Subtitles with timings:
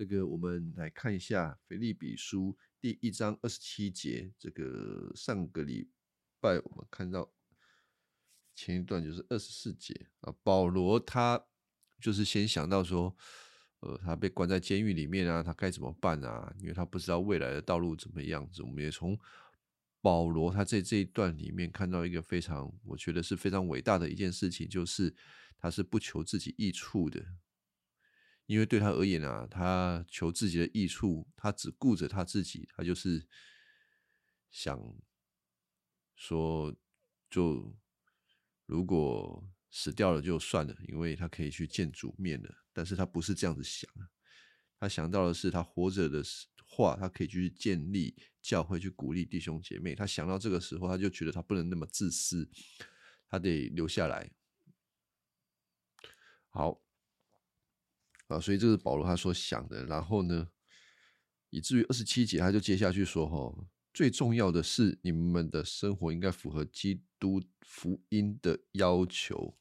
[0.00, 4.32] 这个我们来看一下腓立比书第一章二十七节。
[4.38, 5.90] 这个上个礼
[6.40, 7.30] 拜我们看到
[8.54, 11.44] 前一段就是二十四节啊，保罗他
[12.00, 13.14] 就是先想到说，
[13.80, 16.50] 呃，他被关在监狱里面啊，他该怎么办啊？
[16.60, 18.62] 因为他不知道未来的道路怎么样子。
[18.62, 19.18] 我们也从
[20.00, 25.14] 保罗他在这一段里面看到一个非常，我觉得是非常伟大的一件事情，就是
[25.58, 27.22] 他是不求自己益处的。
[28.50, 33.24] 因为对他而言啊，他求自己的益处，他只顾着他自己，他就是
[34.50, 34.76] 想
[36.16, 36.74] 说，
[37.30, 37.78] 就
[38.66, 42.52] 如果死掉了就算了，因为他可以去见主面了。
[42.72, 43.88] 但是他不是这样子想
[44.80, 46.20] 他想到的是他活着的
[46.66, 49.94] 话，他可以去建立教会，去鼓励弟兄姐妹。
[49.94, 52.50] 他想到这个时候，他就觉得他不能那么自私，
[53.28, 54.28] 他得留下来。
[56.48, 56.82] 好。
[58.30, 59.84] 啊，所以这是保罗他所想的。
[59.86, 60.48] 然后呢，
[61.50, 69.58] 以至于二十七节，他就接下去说：“哈，最重要的是你们的生活应该符合基督福音的要求。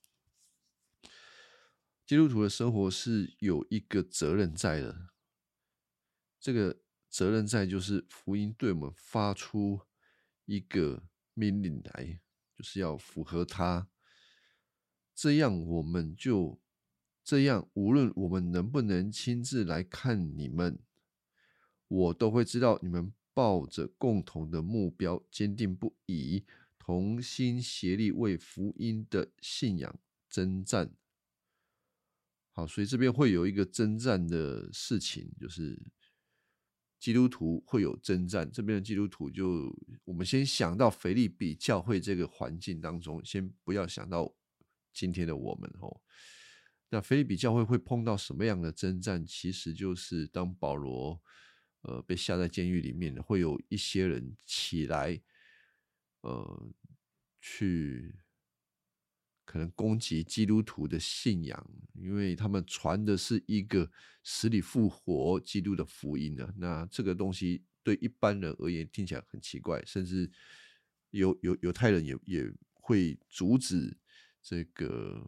[2.06, 5.09] 基督徒的生活是有一个责任在的，
[6.40, 9.81] 这个责任在就是福音对我们发出
[10.45, 11.03] 一个
[11.34, 12.22] 命令来，
[12.56, 13.90] 就是要符合他，
[15.16, 16.62] 这样我们就。”
[17.30, 20.80] 这样，无论我们能不能亲自来看你们，
[21.88, 26.44] 我都会知道你们抱着共同的目标，坚定不移，
[26.80, 30.91] 同心协力为福音的信仰征战。
[32.52, 35.80] 好，所以这边会有一个征战的事情，就是
[37.00, 38.50] 基督徒会有征战。
[38.52, 39.72] 这边的基督徒，就
[40.03, 44.33] 我们先想到腓利比教会这个环境当中，先不要想到
[44.91, 46.02] 今天的我们哦。
[46.92, 49.23] 那菲利比教会会碰到什么样的征战？
[49.23, 51.22] 其实就是当保罗
[51.81, 55.22] 呃被下在监狱里面，会有一些人起来，
[56.22, 56.74] 呃，
[57.40, 58.16] 去
[59.46, 63.92] 可能攻击基督徒的信仰，因为他们传的是一个
[64.24, 66.52] 死里复活基督的福音呢。
[66.58, 70.31] 那这个东西对一般人而言听起来很奇怪，甚至
[71.12, 73.96] 犹犹犹太人也也会阻止
[74.42, 75.24] 这个。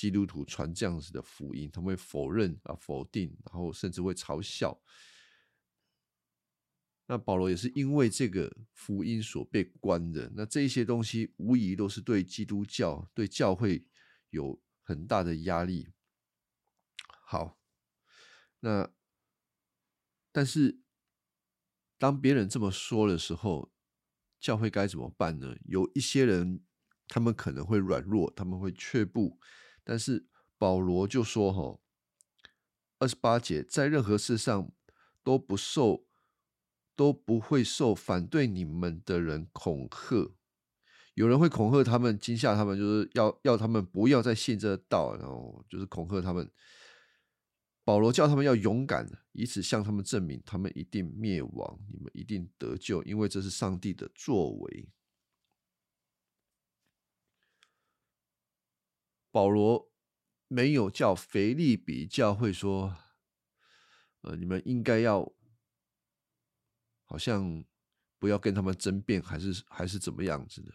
[0.00, 4.80] 基督徒传这样子的福音，他们会否认啊、否定，然后甚至会嘲笑。
[7.04, 10.32] 那保罗也是因为这个福音所被关的。
[10.34, 13.86] 那这些东西无疑都是对基督教、对教会
[14.30, 15.90] 有很大的压力。
[17.26, 17.60] 好，
[18.60, 18.90] 那
[20.32, 20.80] 但是
[21.98, 23.70] 当别人这么说的时候，
[24.40, 25.54] 教会该怎么办呢？
[25.66, 26.64] 有一些人，
[27.06, 29.38] 他们可能会软弱，他们会却步。
[29.90, 30.24] 但是
[30.56, 31.80] 保罗就说：“哈，
[33.00, 34.70] 二十八节，在任何事上
[35.24, 36.06] 都不受，
[36.94, 40.32] 都不会受反对你们的人恐吓。
[41.14, 46.48] 有人会恐吓他们，惊吓他们，就是要要他们不要再信这道，然后就是恐吓他们。
[47.82, 54.88] 保罗叫他们要勇敢，以此向他们证明，他们一定灭亡，你们一定得救，因为这是上帝的作为。”
[59.32, 59.92] 保罗
[60.48, 62.96] 没有叫腓利比教会说
[64.22, 65.32] ：“呃，你们应该要
[67.04, 67.64] 好像
[68.18, 70.72] 不要跟他们争辩，还是还是怎么样子的？”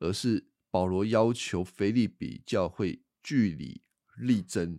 [0.00, 3.84] 而是保罗要求腓利比教会据理
[4.16, 4.78] 力争。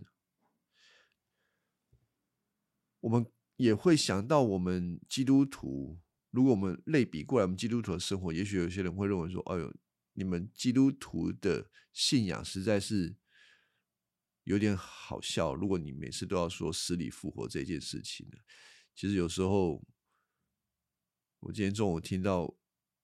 [3.00, 3.24] 我们
[3.56, 6.00] 也会想到，我们基督徒，
[6.30, 9.72] 如果我们类比过来，我们基督徒的生活，也许有些人会认为说：“哎呦。”
[10.14, 13.16] 你们基督徒的信仰实在是
[14.44, 15.54] 有点好笑。
[15.54, 18.38] 如果你每次都要说死里复活这件事情呢，
[18.94, 19.84] 其实有时候，
[21.40, 22.56] 我今天中午听到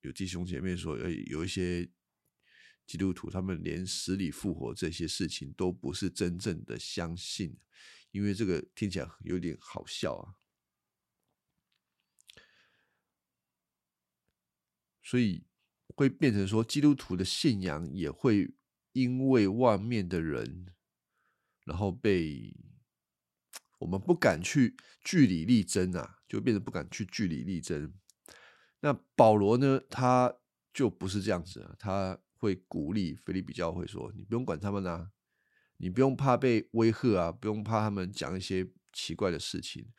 [0.03, 1.91] 有弟兄姐妹说，呃，有一些
[2.87, 7.59] 基督徒他们连死里复活这些事情都不是真正的相信，
[8.13, 10.35] 因为这个听起来有点好笑啊。
[15.03, 15.50] 所以。
[16.01, 18.51] 会变成说，基督徒的信仰也会
[18.93, 20.69] 因为外面的人，
[21.67, 22.57] 然后被
[23.81, 24.75] 我们不敢去
[25.05, 27.93] 据理力争啊，就变得不敢去据理力争。
[28.81, 30.35] 那保罗呢，他
[30.73, 35.11] 就不是这样子啊，他会鼓励菲利比教会说：“你不用管他们啊，
[35.77, 39.93] 你不用怕被威吓啊，不用怕他们讲一些奇怪的事情，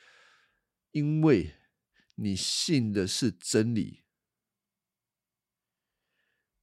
[0.93, 1.53] 因为
[2.15, 4.01] 你信的是真理。”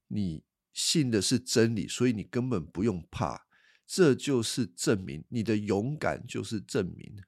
[0.08, 3.46] 你信的是真理，所以你根本不用怕。
[3.86, 7.22] 这就是证明你的勇敢，就是证明。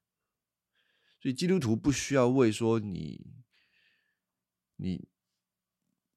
[1.19, 3.35] 所以基督徒不需要为说你
[4.77, 5.09] 你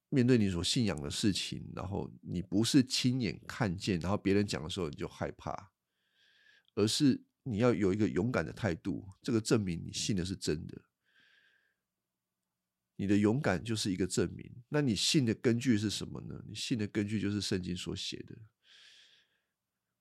[0.09, 5.71] 面对你所信仰的事情，然后你不是亲眼看见，然后别人讲的时候你就害怕，
[6.75, 10.81] 而是你要有一个勇敢的态度，这个证明你信的是真的。
[12.97, 14.52] 你的勇敢就是一个证明。
[14.73, 16.43] 那你信的根据是什么呢？
[16.47, 18.35] 你信的根据就是圣经所写的。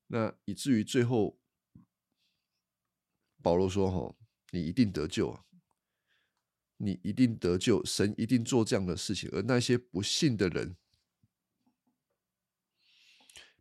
[0.07, 1.39] 那以至于最后，
[3.43, 4.17] 保罗说：“哈，
[4.51, 5.45] 你一定得救啊！
[6.79, 10.75] 你一定得救，神一定做这样的事情，而那些不信的人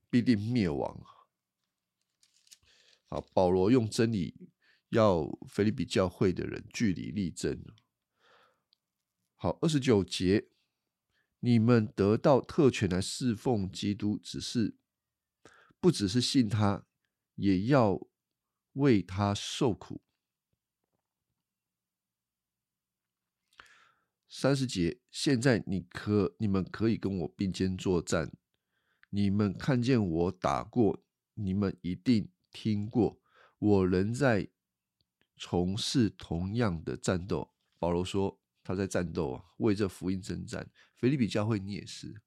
[0.10, 1.04] 必定灭亡。”
[3.08, 4.50] 好，保罗用真理
[4.88, 7.62] 要菲利比教会的人据理力争。
[9.36, 10.48] 好，二十九节，
[11.42, 14.78] 你们得到特权来侍奉基督，只是
[15.80, 16.86] 不只是信他，
[17.36, 18.08] 也要
[18.74, 20.02] 为他受苦。
[24.30, 28.32] 三十节，现在你可你们可以跟我并肩作战，
[29.10, 31.04] 你们看见我打过，
[31.34, 33.20] 你们一定听过，
[33.60, 34.50] 我仍在
[35.36, 37.52] 从事同样的战斗。
[37.78, 38.38] 保罗说。
[38.64, 40.70] 他在战斗啊，为这福音征战。
[41.02, 42.22] 菲利比教会，你也是。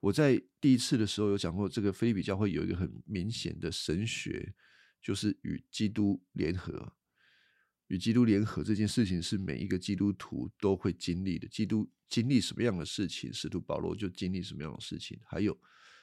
[0.00, 4.52] 我在第一次的时候有讲过，这个菲利比教会有一个很明显的神学，
[5.00, 6.96] 就是与基督联合。
[7.86, 11.46] 与基督联合这件事情是每一个基督徒都会经历的。
[11.46, 15.56] 基督经历什么样的事情，使徒保罗就经历什么样的事情，还有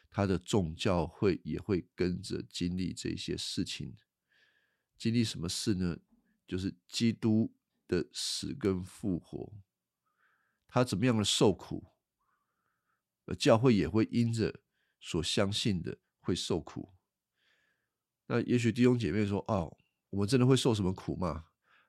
[0.09, 3.97] 他的众教会也会跟着经历这些事情。
[4.97, 5.97] 经历什么事呢？
[6.47, 7.53] 就是基督
[7.85, 9.51] 的死跟复活，
[10.69, 11.91] 他怎么样的受苦，
[13.25, 14.61] 而教会也会因着
[15.01, 16.93] 所相信的会受苦。
[18.27, 19.75] 那也许弟兄姐妹说：“哦，
[20.11, 21.45] 我们真的会受什么苦吗？”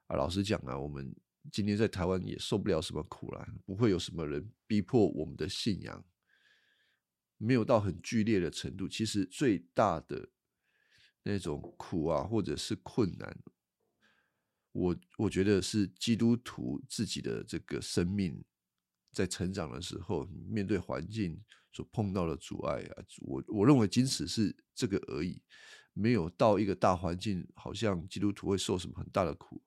[0.08, 1.14] 啊，老实讲啊，我们
[1.52, 6.04] 今天在台湾也受不了什么苦了，不会有什么人逼迫我们的信仰，
[7.36, 8.88] 没有到很剧烈的程度。
[8.88, 10.30] 其实最大的
[11.22, 13.38] 那种苦啊，或者是困难。
[14.72, 18.44] 我我觉得是基督徒自己的这个生命
[19.12, 21.42] 在成长的时候，面对环境
[21.72, 25.42] 所碰到的阻碍啊，我我认为仅此是这个而已，
[25.92, 29.62] 没有到一个大环境，好像基督徒会受什么很大的苦。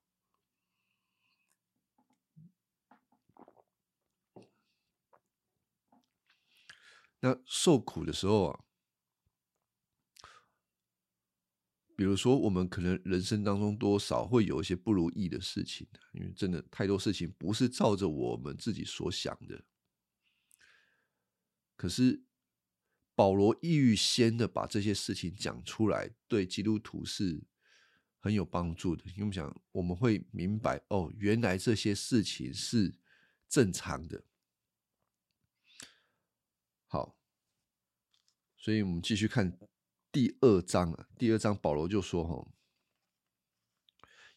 [7.20, 8.64] 那受苦的时候啊。
[11.96, 19.64] 比如说，我们可能人生当中多少会有一些不如意的事情，因为真的太多事情不是照着我们自己所想的。
[21.76, 22.24] 可是
[23.14, 27.44] 保罗预先的把这些事情讲出来，对基督徒是
[28.20, 29.04] 很有帮助的。
[29.12, 32.96] 因为我们讲，我们会明白哦，原来这些事情是
[33.48, 34.24] 正常的。
[36.88, 37.16] 好，
[38.58, 39.56] 所以我们继续看。
[40.14, 42.54] 第二章啊，第二章保罗就说：“哈，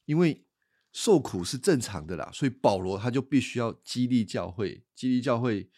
[0.07, 0.47] 因为
[0.91, 5.71] 受苦是正常的啦，所以保罗他就必须要激励教会，激励教会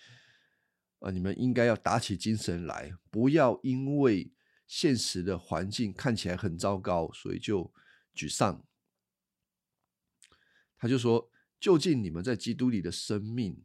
[1.00, 4.32] 啊，你们应该要打起精神来，不要因为
[4.68, 7.74] 现实的环境看起来很糟糕，所以就
[8.14, 8.64] 沮丧。”
[10.78, 13.64] 他就说：“究竟你们在基督里的生命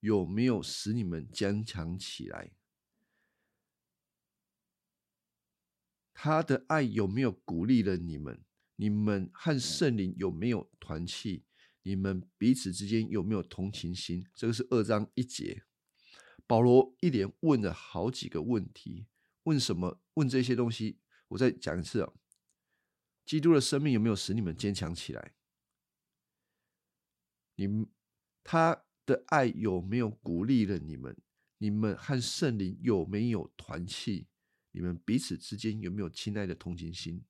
[0.00, 2.52] 有没有使你们坚强起来？”
[6.14, 8.40] 他的爱有没有鼓励了你们？
[8.76, 11.44] 你们和圣灵有没有团契？
[11.82, 14.26] 你们彼此之间有没有同情心？
[14.34, 15.64] 这个是二章一节。
[16.46, 19.06] 保罗一连问了好几个问题，
[19.42, 20.00] 问什么？
[20.14, 20.98] 问这些东西。
[21.28, 22.12] 我再讲一次啊，
[23.26, 25.34] 基督的生命有没有使你们坚强起来？
[27.56, 27.86] 你们
[28.42, 31.16] 他的爱有没有鼓励了你们？
[31.58, 34.28] 你们和圣灵有没有团契？
[34.74, 37.24] 你们彼此之间有没有亲爱的同情心？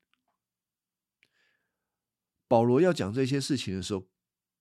[2.48, 4.08] 保罗要讲这些事情的时候，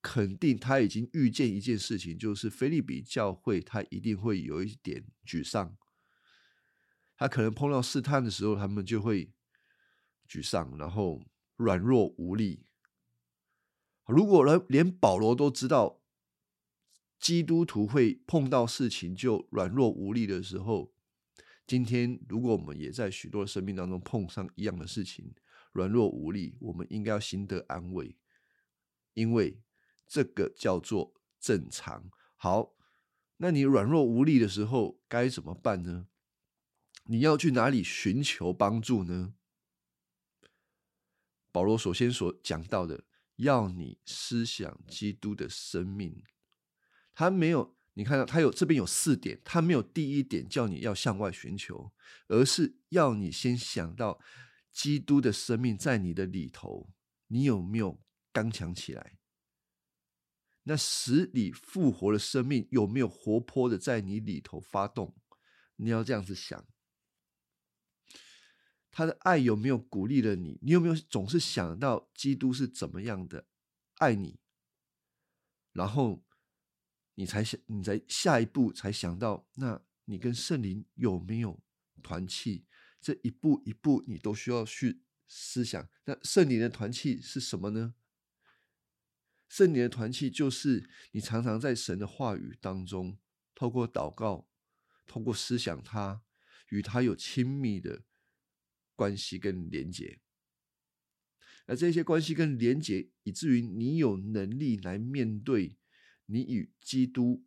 [0.02, 5.78] 肯定他已经预见一件事情，就是菲利比教会他一定会有一点沮丧，
[7.16, 9.34] 他可能碰到试探的时候，他们就会
[10.28, 11.24] 沮丧，然后
[11.56, 12.66] 软弱无力。
[14.06, 16.02] 如果连连保罗都知道
[17.18, 20.93] 基督徒会碰到事情就软弱无力的时候，
[21.66, 25.34] 今天，如果我们也在许多生命当中碰上一样的事情，
[25.72, 28.18] 软弱无力，我们应该要心得安慰，
[29.14, 29.62] 因为
[30.06, 32.12] 这个叫做正常。
[32.36, 32.76] 好，
[33.38, 36.08] 那你软弱无力的时候该怎么办呢？
[37.06, 39.34] 你要去哪里寻求帮助呢？
[41.52, 43.06] 保罗首先所讲到的，
[43.38, 46.24] 要你思想基督的生命，
[47.14, 51.94] 他没有，你看到他有这边有四点，他没有第一点叫你要向外寻求，
[52.28, 54.20] 而是要你先想到
[54.72, 56.90] 基督的生命在你的里头，
[57.28, 59.18] 你有没有刚强起来？
[60.64, 65.16] 那使你复活的生命有没有活泼的在你里头发动？
[65.76, 66.66] 你要这样子想。
[68.90, 70.58] 他的爱有没有鼓励了你？
[70.62, 73.46] 你有没有总是想到基督是怎么样的
[73.96, 74.40] 爱你？
[75.72, 76.24] 然后
[77.16, 81.62] 你才想，你在下一步才想到，那你跟圣灵有没有
[82.02, 82.66] 团契？
[83.02, 85.90] 这一步一步你都需要去思想。
[86.06, 87.96] 那圣灵的团契是什么呢？
[89.50, 93.18] 圣灵的团契就是你常常在神的话语当中，
[93.54, 94.48] 透过祷告，
[95.06, 96.24] 透过思想他，
[96.70, 98.04] 与他有亲密的。
[98.96, 100.20] 关系跟连结，
[101.66, 105.80] 而这些关系跟连结，以至于你有能力来面对
[106.34, 107.46] 你与基督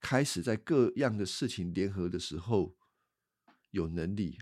[0.00, 2.76] 开始在各样的事情联合的时候，
[3.70, 4.38] 有能力。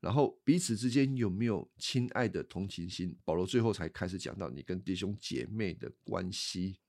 [0.00, 3.16] 然后彼此之间有没有亲爱的同情心？
[3.24, 6.80] 保罗最后才开始讲到你跟弟兄姐妹的关系。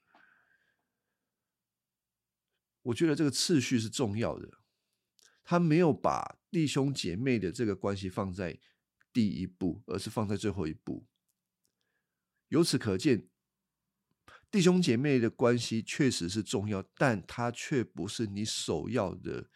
[2.82, 4.60] 我觉得这个次序是重要的。
[5.44, 8.60] 他没有把弟兄姐妹的这个关系放在
[9.14, 11.06] 第一步，而是放在最后一步。
[12.48, 13.28] 由此可见，
[14.52, 19.50] 弟兄姐妹的关系确实是重要，但它却不是你首要的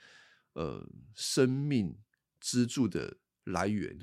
[0.53, 1.99] 呃生命
[2.39, 3.99] 支柱的来源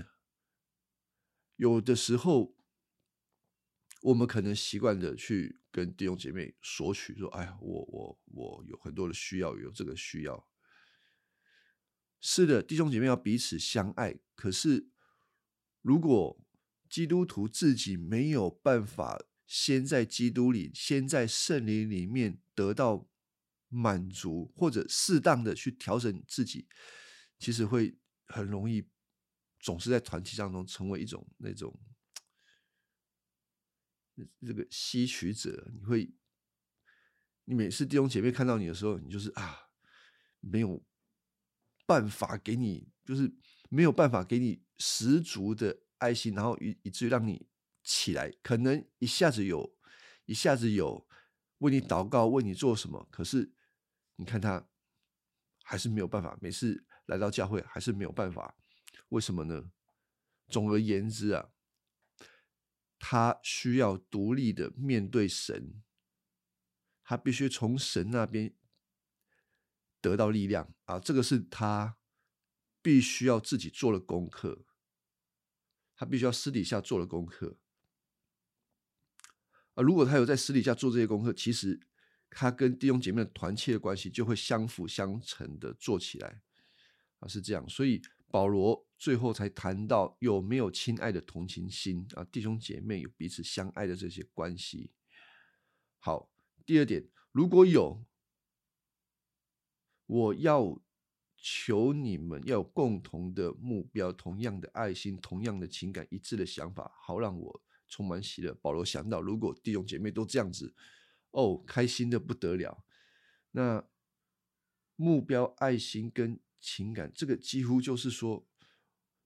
[1.56, 2.56] 有的时候，
[4.02, 10.48] 我们可能习惯的去跟弟兄姐妹索取，说：“哎呀，我我我有很多的需要，有这个需要。”
[12.20, 14.18] 是的，弟兄姐妹要彼此相爱。
[14.34, 14.90] 可是，
[15.82, 16.40] 如果
[16.88, 23.08] 基督徒自己没有办法先在基督里、先在圣灵里面得到
[23.66, 26.68] 满足，或者适当的去调整自己，
[27.40, 28.88] 其实会很容易
[29.58, 31.76] 总是在团体当中成为一种那种
[34.46, 35.68] 这个吸取者。
[35.74, 36.14] 你会，
[37.46, 39.70] 你每次弟兄姐妹看到你的时候，你就是啊，
[40.38, 40.80] 没有。
[41.86, 43.34] 办法给你，就是
[43.68, 47.48] 没有办法给你十足的爱心，然后以以至于让你
[47.82, 49.76] 起来，可能一下子有，
[50.26, 51.06] 一下子有
[51.58, 53.52] 为你祷告，为你做什么，可是
[54.16, 54.68] 你看他
[55.62, 58.56] 还是没有办法，每次来到教会还是没有办法，
[59.08, 59.70] 为什么呢？
[60.48, 61.50] 总而言之啊，
[62.98, 65.82] 他需要独立的面对神，
[67.02, 68.54] 他必须从神那边。
[70.02, 71.98] 得到力量啊，这个是他
[72.80, 74.64] 必须要自己做的功课，
[75.94, 77.58] 他必须要私底下做的功课。
[79.74, 81.78] 啊，如果他有在私底下做这些功课，其实
[82.28, 86.40] 他跟弟兄姐妹的团契的关系就会相辅相成的做起来
[87.18, 87.68] 啊，是这样。
[87.68, 94.90] 所以保罗最后才谈到有没有亲爱的同情心啊，弟兄姐妹有彼此相爱的这些关系。
[95.98, 96.30] 好，
[96.64, 98.04] 第二点，如果有。
[100.12, 100.82] 我要
[101.36, 108.54] 求你们要有共同的目标，同样的爱心，同样的情感，一致的想法，好让我充满喜乐。
[108.54, 110.74] 保罗想到，如果弟兄姐妹都这样子，
[111.32, 112.86] 哦，开心的不得了。
[113.50, 113.86] 那
[114.96, 118.46] 目标、爱心跟情感，这个几乎就是说，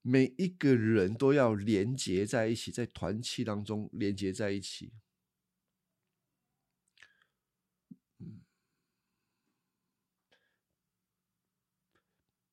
[0.03, 4.93] 每一个人都要连结在一起，在团契当中连结在一起。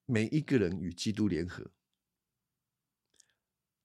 [0.05, 1.71] 每一个人与基督联合，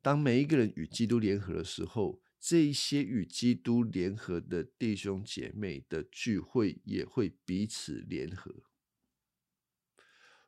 [0.07, 8.55] 当每一个人与基督联合的时候，这一些与基督联合的弟兄姐妹的聚会也会彼此联合。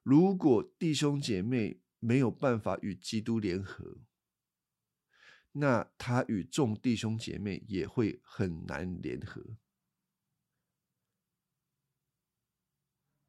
[0.05, 3.99] 如果弟兄姐妹没有办法与基督联合，
[5.51, 9.57] 那他与众弟兄姐妹也会很难联合，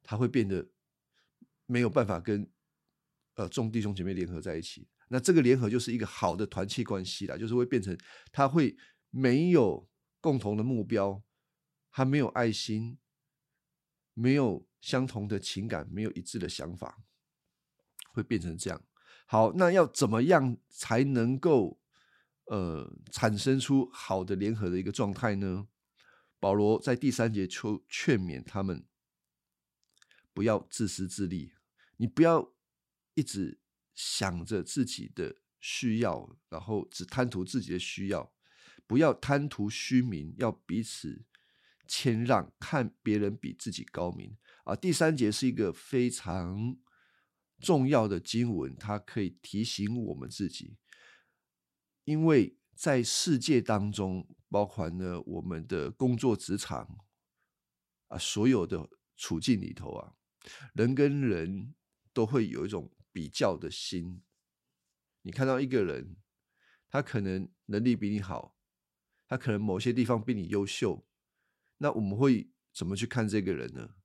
[0.04, 0.70] 他会变得。
[1.66, 2.48] 没有办法跟
[3.34, 7.98] 呃众弟兄姐妹联合在一起，那这个联合就是一个好的团契关系啦，就是会变成
[8.30, 8.76] 他会
[9.10, 9.88] 没有
[10.20, 11.20] 共同的目标，
[11.90, 12.96] 他没有爱心，
[14.14, 17.02] 没有相同的情感，没有一致的想法，
[18.12, 18.80] 会变成这样。
[19.26, 21.80] 好，那要怎么样才能够
[22.44, 25.66] 呃产生出好的联合的一个状态呢？
[26.38, 28.86] 保罗在第三节就劝勉他们
[30.32, 31.52] 不要自私自利。
[31.96, 32.54] 你不要
[33.14, 33.60] 一直
[33.94, 38.32] 想着自己的需要，然后只贪图自己的需要，
[38.86, 41.24] 不要贪图虚名，要彼此
[41.86, 44.74] 谦让，看别人比自己高明啊。
[44.74, 46.76] 第三节是一个非常
[47.58, 50.76] 重要的经文，它可以提醒我们自己，
[52.04, 56.98] 因为在世界当中，包含了我们的工作职场
[58.08, 60.14] 啊，所有的处境里头啊，
[60.72, 61.74] 人跟人
[62.14, 64.22] 都会有一种比较的心。
[65.22, 66.16] 你看到一个人，
[66.88, 68.56] 他可能能力比你好，
[69.28, 71.06] 他可能某些地方比你优秀，
[71.78, 73.96] 那我们会怎么去看这个人呢？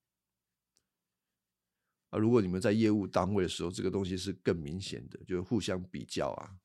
[2.09, 6.59] 啊，如果你们在业务单位的时候，这个东西是更明显的，就是互相比较啊。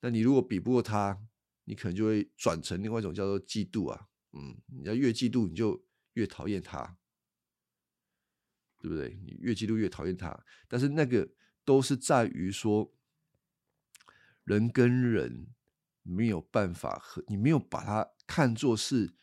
[0.00, 1.26] 那你如果比不过他，
[1.64, 4.08] 你可能就会转成另外一种叫做嫉妒啊。
[4.32, 6.98] 嗯，你要越嫉妒，你就越讨厌他，
[8.86, 9.18] 对不对？
[9.24, 10.38] 你越嫉妒越讨厌他，
[10.68, 11.28] 但是那个。
[11.66, 12.94] 都是在于说，
[14.44, 15.48] 人跟人
[16.04, 19.16] 没有办法和你没有把它看作是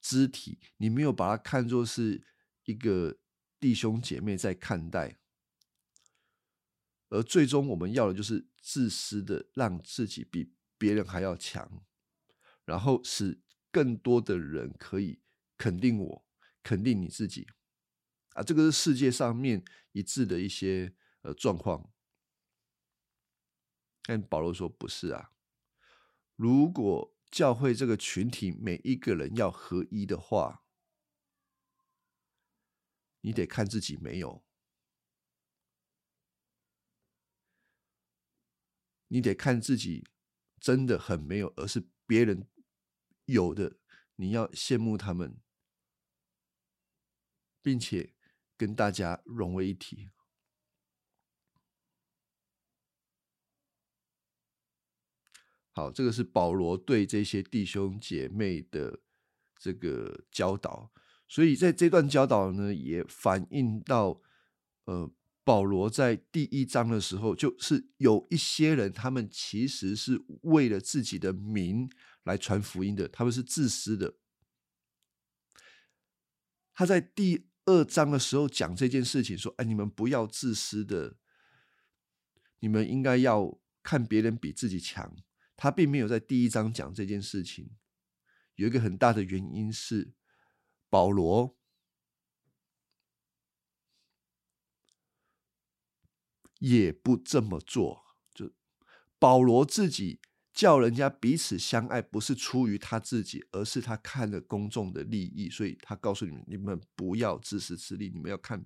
[0.00, 2.24] 肢体，你没有把它看作是
[2.64, 3.18] 一个
[3.60, 5.18] 弟兄姐妹在看待，
[7.10, 11.84] 而最终我们要的就是自私的让自己比别人还要强，
[12.64, 13.38] 然后使
[13.70, 15.20] 更多的人可以
[15.58, 16.26] 肯定我，
[16.62, 17.46] 肯定你自己
[18.38, 18.42] 啊！
[18.42, 20.94] 这个是世界上面一致的一些。
[21.22, 21.92] 呃，状况，
[24.04, 25.32] 但保罗说不是啊。
[26.36, 30.62] 如果教会这个群体每一个人要合一的话，
[33.22, 34.44] 你得看自己没有，
[39.08, 40.06] 你得看自己
[40.60, 42.48] 真的很没有，而是别人
[43.24, 43.80] 有的，
[44.14, 45.40] 你要羡慕他们，
[47.60, 48.14] 并且
[48.58, 50.10] 跟大家融为一体。
[55.72, 58.98] 好，这个是保罗对这些弟兄姐妹的
[59.56, 60.92] 这个教导，
[61.28, 64.20] 所以在这段教导呢，也反映到，
[64.86, 65.08] 呃，
[65.44, 71.88] 保罗在第一章的时候，就是有一些人，他们其实是为了自己的名
[72.24, 74.16] 来传福音的，他们是自私的。
[76.74, 81.18] 他在第二章的时候讲这件事情，说：“哎，你们不要自私的，
[82.60, 85.14] 你们应该要看别人比自己强。”
[85.54, 87.76] 他并没有在第一章讲这件事情，
[88.54, 90.14] 有一个很大的原因是
[90.88, 91.58] 保罗
[96.60, 98.04] 也不这么做。
[98.32, 98.50] 就
[99.18, 100.20] 保罗自己
[100.58, 108.64] 叫人家彼此相爱，不是出于他自己，而是他看了公众的利益，所以他告诉你们：你们不要自私自利，你们要看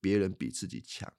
[0.00, 1.12] 别人比自己强。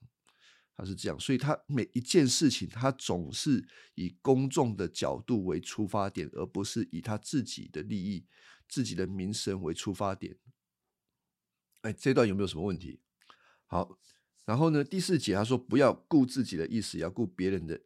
[0.76, 8.26] 他是这样，所以他每一件事情，他总是以公众的角度为出发点，而不是以他自己的利益、
[8.68, 10.36] 自己的名声为出发点。
[11.82, 12.98] 哎，这段有没有什么问题？
[13.66, 13.96] 好，
[14.44, 17.80] 然后呢，第四节他说，不要顾自己的意思，要顾别人的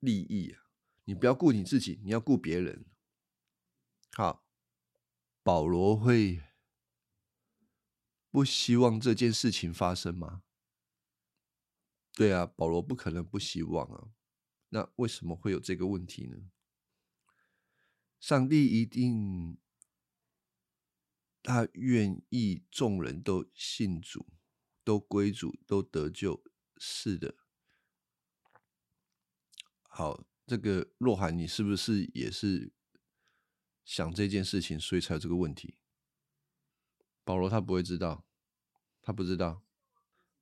[0.00, 0.62] 利益啊！
[1.06, 2.84] 你不要顾你自己，你要顾别人。
[4.12, 4.44] 好，
[5.42, 6.42] 保罗会
[8.30, 10.42] 不希望这件事情发生吗？
[12.12, 14.08] 对啊，保罗不可能不希望啊。
[14.70, 16.50] 那为什么会有这个问题呢？
[18.18, 19.58] 上帝一定
[21.42, 24.26] 他愿意众人都信主，
[24.82, 26.42] 都归主，都得救。
[26.78, 27.36] 是的。
[29.88, 32.72] 好，这个若涵，你是不是也是
[33.84, 35.76] 想这件事情，所以才有这个问题？
[37.24, 38.24] 保罗他不会知道，
[39.02, 39.62] 他不知道。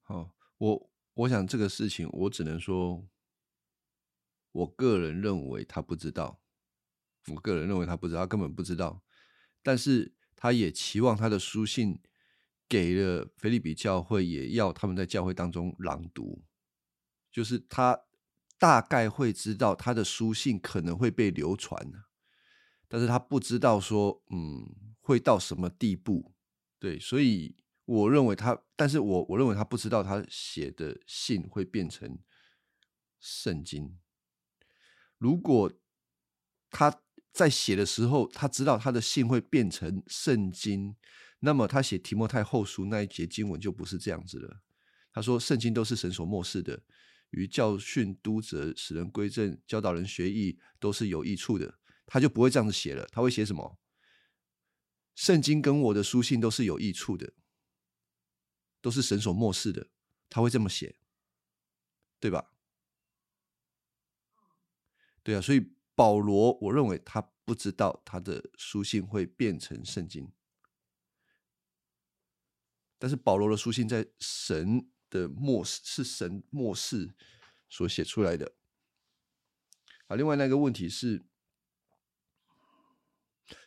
[0.02, 0.90] 好，我。
[1.18, 3.08] 我想这个事情，我只能说，
[4.50, 6.42] 我个人认为他不知道。
[7.28, 9.04] 我个人认为他不知道，他根本不知道。
[9.62, 12.02] 但是他也期望他的书信
[12.68, 16.42] 给了菲利比教会，也要他们在教会当中朗读。
[17.30, 18.06] 就是他
[18.64, 21.92] 大概会知道他的书信可能会被流传
[22.88, 24.64] 但是他不知道说，嗯，
[25.00, 26.32] 会到什么地步。
[26.78, 27.56] 对，所以。
[27.86, 32.18] 我认为他，但是我我认为他不知道他写的信会变成
[33.20, 33.98] 圣经。
[35.18, 35.70] 如果
[36.70, 40.96] 他在写的时候，他知道他的信会变成圣经，
[41.40, 44.62] 那么他写提摩太后书那一节经文就不是这样子了。
[45.12, 46.80] 他说圣经都是神所漠视的，
[47.34, 51.78] 与教训、督责、使人归正、教导人学艺都是有益处的。
[52.06, 53.78] 他就不会这样子写了，他会写什么？
[55.14, 57.34] 圣经跟我的书信都是有益处的。
[58.80, 59.88] 都是神所漠视的，
[60.28, 60.98] 他会这么写，
[62.20, 62.50] 对吧？
[65.22, 70.30] 对啊，所以保罗，我认为他不知道他的书信会变成圣经，
[72.98, 77.14] 但是保罗的书信在神的末世是神末世
[77.68, 78.52] 所写出来的。
[80.08, 81.22] 啊，另外那个问题是，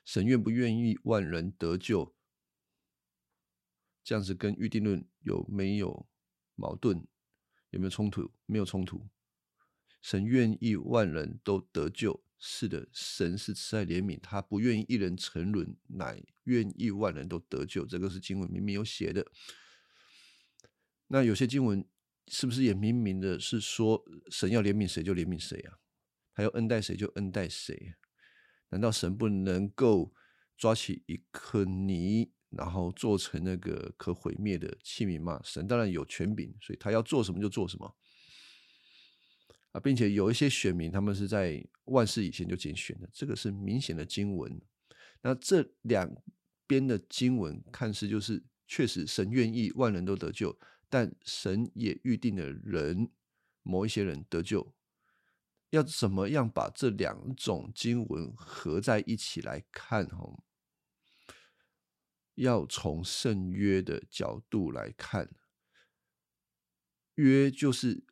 [0.03, 2.13] 神愿不愿意万人得救？
[4.03, 6.05] 这样子跟预定论有没有
[6.55, 7.07] 矛盾？
[7.69, 8.33] 有没有冲突？
[8.45, 9.07] 没有冲突。
[10.01, 17.85] 神愿意万人都得救，是的，神是慈爱怜悯，他不愿意一人沉沦，乃愿意万人都得救。
[17.85, 19.25] 这个是经文明明有写的。
[21.07, 21.85] 那有些经文
[22.27, 25.79] 是不是也明明的是说，神要怜悯谁就怜悯谁啊？
[26.33, 27.95] 他要恩待谁就恩待谁？
[28.69, 30.13] 难道神不能够
[30.57, 35.39] 抓起一颗泥，然后做成那个可毁灭的器皿吗？
[35.43, 37.95] 神当然有权柄，所以他要做什么就做什么。
[39.71, 44.61] 啊，并且有一些选民，他们是在万世以前就拣选的，这个是明显的经文。
[45.21, 46.13] 那这两
[46.67, 50.57] 边的经文看似就是确实神愿意万人都得救，
[50.89, 53.11] 但神也预定了人
[53.63, 54.73] 某一些人得救。
[55.69, 60.05] 要怎么样把这两种经文合在一起来看？
[60.05, 60.43] 哦，
[62.35, 65.29] 要从圣约的角度来看，
[67.15, 68.05] 约就是。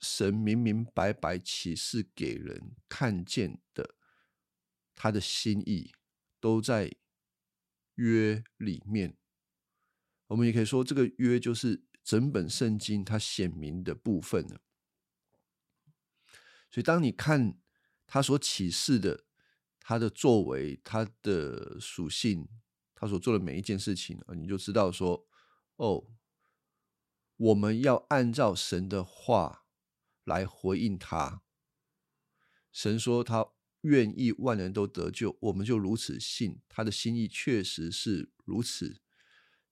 [0.00, 3.94] 神明明白白启示给人看见的，
[4.94, 5.94] 他的心意
[6.38, 6.94] 都在
[7.94, 9.16] 约里面。
[10.28, 14.60] 我们也可以说，这个约就是整本圣经它显明的部分了。
[16.70, 17.58] 所以，当你看
[18.06, 19.24] 他所启示的，
[19.80, 22.48] 他的作为、他的属性、
[22.94, 25.26] 他所做的每一件事情，你就知道说，
[25.76, 26.06] 哦，
[27.36, 29.62] 我们要按照神的话。
[30.24, 31.42] 来回应他，
[32.72, 33.48] 神说他
[33.82, 39.02] 愿意万人都得救，我们就如此信，他的心意确实是如此。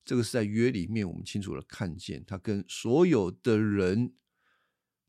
[0.05, 4.15] 这个是在约里面，我们清楚的看见，他跟所有的人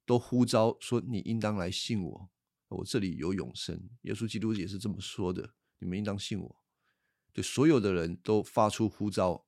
[0.05, 2.29] 都呼召说：“你应当来信我，
[2.67, 6.63] 我这里有永生。”耶稣基督也是这么说的：“你们应当信我。”
[7.33, 9.47] 对所有的人都发出呼召，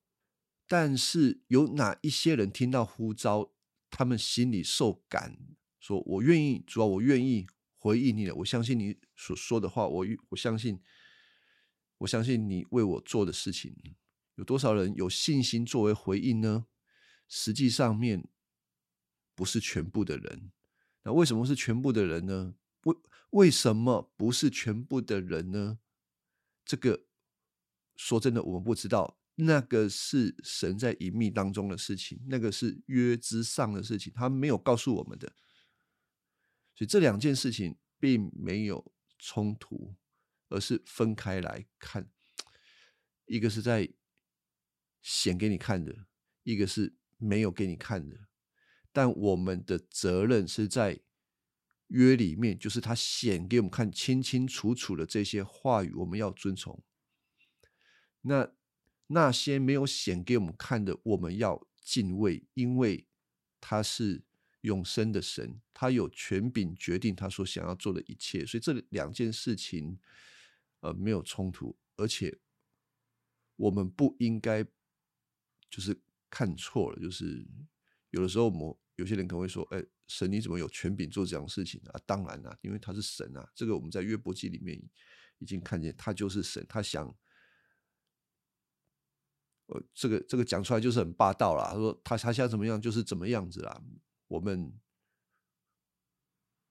[0.66, 3.52] 但是有哪一些人听到呼召，
[3.88, 5.38] 他们心里受感？
[5.78, 8.34] 说：“我愿意，主要我愿意回应你了。
[8.34, 10.80] 我相信你所说的话，我我相信，
[11.98, 13.76] 我相信你为我做的事情。
[14.36, 16.66] 有多少人有信心作为回应呢？
[17.28, 18.28] 实际上面
[19.34, 20.52] 不是全部的人。
[21.02, 22.54] 那为什么是全部的人呢？
[22.84, 22.96] 为
[23.30, 25.78] 为什么不是全部的人呢？
[26.64, 27.06] 这个
[27.96, 29.18] 说真的，我们不知道。
[29.38, 35.30] 那个是神在隐秘当中的事情，那个是约之上的事情，他没有告诉我们的。”
[36.74, 39.94] 所以这两件事情并没有冲突，
[40.48, 42.10] 而是分开来看。
[43.26, 43.92] 一个是在
[45.06, 46.06] 显给你看的，
[46.42, 48.26] 一个是没有给你看的。
[48.92, 51.00] 但我们的责任是在
[51.86, 56.82] 约里面，就是他显给我们看清清楚楚的这些话语，我们要遵从。
[58.22, 58.52] 那
[59.06, 63.06] 那些没有显给我们看的，我们要敬畏，因为
[63.60, 64.24] 他是。
[64.62, 69.96] 永生的神，他有权柄决定他所想要做的一切，所以这两件事情，
[70.80, 72.36] 呃，没有冲突，而且
[73.54, 74.66] 我们不应该
[75.70, 75.98] 就是
[76.30, 77.46] 看错了，就是
[78.10, 83.50] 有的时候，我们有些人可能会说：“哎，神你怎么有权柄做这样的事情啊？”当然啦，因为他是神啊。
[83.54, 84.80] 这个我们在约伯记里面
[85.38, 87.06] 已经看见，他就是神，他想，
[89.66, 91.70] 呃，这个这个讲出来就是很霸道啦。
[91.70, 93.82] 他说他他想怎么样就是怎么样子啦。
[94.28, 94.78] 我们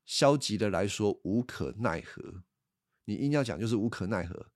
[0.06, 2.44] 消极的来说无可奈何，
[3.06, 4.52] 你硬要讲就是无可奈何，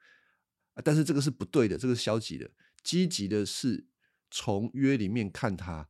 [0.84, 2.50] 但是这个是不对的，这个是消极的。
[2.82, 3.89] 积极的是
[4.30, 5.90] 从约里面看他，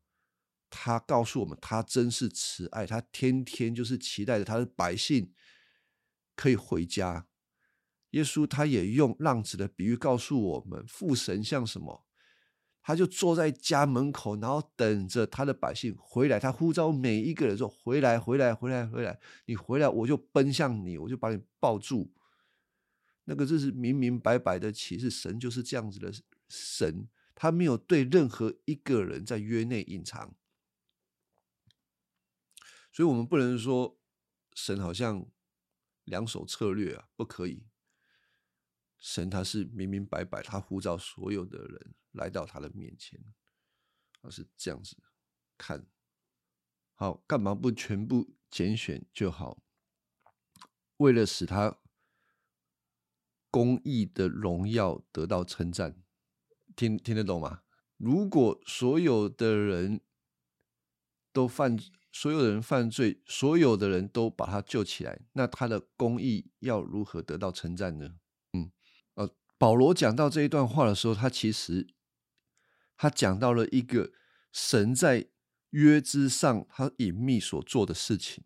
[0.70, 5.34] 他告诉我们他真是慈爱，他天天就是期待着他的百姓
[6.36, 7.28] 可以回家。
[8.12, 12.06] 耶稣他也用浪子的比喻告诉我们，父神像什么？
[12.82, 16.40] 他就坐在家门口，然后等着他的百姓回来。
[16.40, 19.20] 他呼召每一个人说：“回来，回来，回来，回来！
[19.46, 22.12] 你回来，我就奔向你，我就把你抱住。”
[23.26, 26.12] 那个这是明明白白的启示，神就是这样子的
[26.48, 27.08] 神，
[27.40, 30.36] 他没有对任何一个人在约内隐藏。
[32.92, 33.98] 所以，我们不能说
[34.54, 35.26] 神好像
[36.04, 37.66] 两手策略啊，不可以。
[38.98, 41.96] 神他是明明白白，他呼召所有的人。
[42.12, 43.24] 来到他的面前，
[44.20, 44.98] 他是这样子
[45.60, 45.86] 看
[46.96, 49.62] 好，干嘛不全部拣选就好？
[50.98, 51.80] 为了使他
[53.52, 56.02] 公义的荣耀得到称赞，
[56.80, 57.64] 听听得懂吗？
[57.98, 60.00] 如果所有的人
[61.34, 61.78] 都犯，
[62.10, 68.16] 所有人犯罪，所有的人都把他救起来，那他的公义要如何得到称赞呢？
[68.54, 68.72] 嗯，
[69.16, 71.86] 呃，保罗讲到这一段话的时候，他其实
[72.96, 74.14] 他讲到了一个
[74.54, 75.28] 神在
[75.72, 78.46] 约之上他隐秘所做的事情。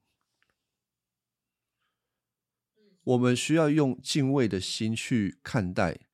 [3.03, 6.07] 我们需要用敬畏的心去看待。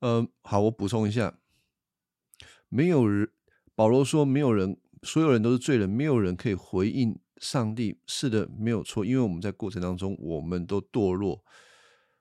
[0.00, 1.38] 呃，好，我补充一下，
[2.68, 3.30] 没有人，
[3.74, 7.98] 保罗说没有人，所有人都是罪人，没有人可以回应上帝。
[8.06, 11.44] 是的，没有错，因为我们在过程当中，我们都堕落。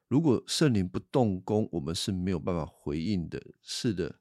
[0.08, 3.42] 如果圣灵不动工，我们是没有办法回应的。
[3.62, 4.20] 是的，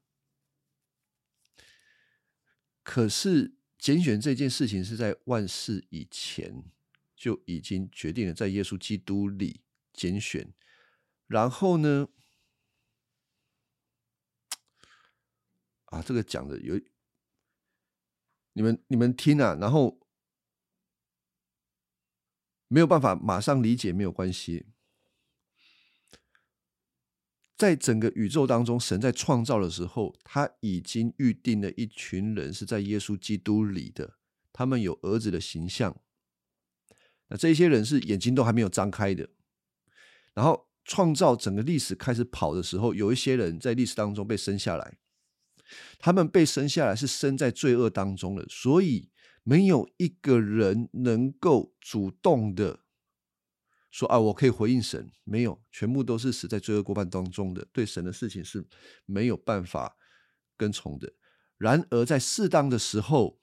[2.83, 6.63] 可是拣选这件事情是在万事以前。
[7.21, 9.59] 就已经决定了在耶稣基督里
[9.91, 10.53] 拣选，
[11.27, 12.07] 然后呢，
[15.89, 16.79] 啊，这个讲的有
[18.53, 19.99] 你们你们听啊，然后
[22.67, 24.67] 没有办法马上理解没有关系，
[27.57, 34.17] 在整个宇宙当中，神在创造的时候，他已经预定了一群人是在耶稣基督里的，
[34.53, 35.99] 他们有儿子的形象。
[37.29, 39.29] 那这些人是眼睛都还没有张开的，
[40.33, 44.97] 然后创造整个历史开始跑的时候，有一些人在历史当中被生下来，
[45.97, 49.09] 他们被生下来是生在罪恶当中的，所以
[49.43, 52.81] 没有一个人能够主动的
[53.91, 58.67] 说啊，我可以回应神，没有，全部都是死在罪恶过半当中的，对神的事情是
[59.05, 59.97] 没有办法
[60.57, 61.13] 跟从的。
[61.57, 63.39] 然而在适当的时候。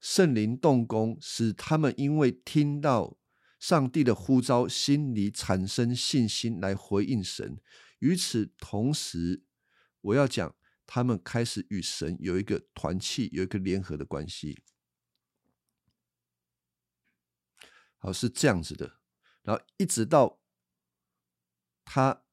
[0.00, 3.18] 圣灵动工，使他们因为听到
[3.58, 7.58] 上帝的呼召，心里产生信心来回应神。
[7.98, 9.42] 与此同时，
[10.00, 10.54] 我要讲，
[10.90, 14.62] 他们开始与神有一个团契，有一个联合的关系。
[17.98, 18.98] 好，是这样子的。
[19.42, 20.40] 然后一直到
[21.84, 22.24] 他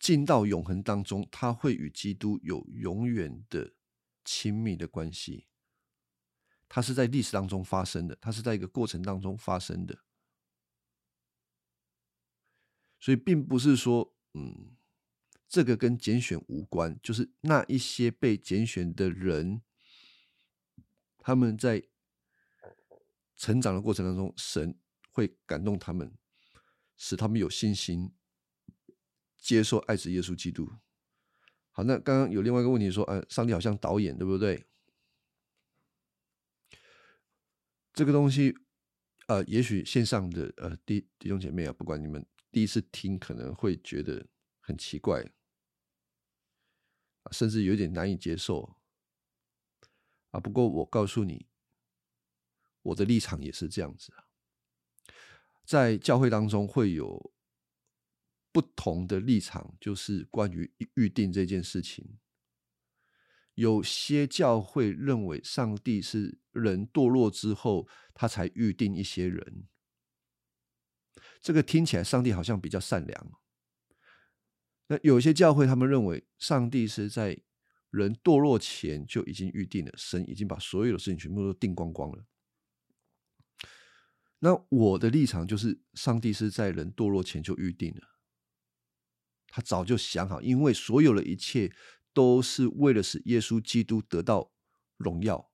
[0.00, 3.74] 进到永恒当中，他会与基督有永远的
[4.24, 5.46] 亲密的关系。
[6.68, 10.00] 它是在历史当中发生的，它是在一个过程当中发生的，
[12.98, 14.76] 所以并不是说，嗯，
[15.48, 19.62] 这个跟拣选无关，就是那一些被拣选的人，
[21.18, 21.82] 他们在
[23.36, 24.78] 成长的过程当中，神
[25.10, 26.12] 会感动他们，
[26.96, 28.12] 使他们有信心
[29.38, 30.72] 接受爱子耶稣基督。
[31.70, 34.66] 好，那刚刚有另外一个问题说，呃，上帝好像导演，对不对？
[37.92, 38.54] 这个东西，
[39.26, 44.26] 呃，也许线上的呃弟弟兄姐妹啊，不管你们第一次听，可能会觉得
[44.60, 45.24] 很奇怪，
[47.32, 48.76] 甚至有点难以接受
[50.30, 50.40] 啊。
[50.40, 51.46] 不过我告诉你，
[52.82, 54.24] 我的立场也是这样子啊。
[55.64, 57.32] 在教会当中会有
[58.52, 62.18] 不同的立场，就是关于预定这件事情。
[63.54, 69.66] 有些教会认为上帝是人堕落之后，他才预定一些人。
[71.40, 73.40] 这个听起来上帝好像比较善良。
[74.88, 77.38] 那有些教会他们认为上帝是在
[77.90, 82.24] 人堕落前就已经预定了，神已经把所有的事情全部都定光光了。
[84.40, 88.02] 那我的立场就是，上帝是在人堕落前就预定了，
[89.48, 91.72] 他早就想好，因为所有的一切。
[92.16, 94.50] 都是为了使耶稣基督得到
[94.96, 95.50] 荣耀，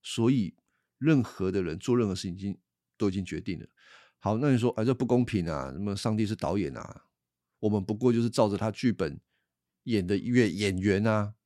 [0.00, 0.56] 所以
[0.96, 2.58] 任何的人做任何事情，已经
[2.96, 3.68] 都已经决定了。
[4.18, 5.70] 好，那你说，哎，这不公平啊！
[5.74, 7.04] 那么上帝是导演啊，
[7.62, 9.20] 我们不过就是照着他剧本
[9.84, 11.36] 演的乐演员啊。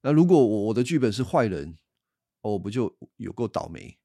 [0.00, 1.76] 那如果我我的剧本是坏人，
[2.40, 3.98] 我不就有够倒霉？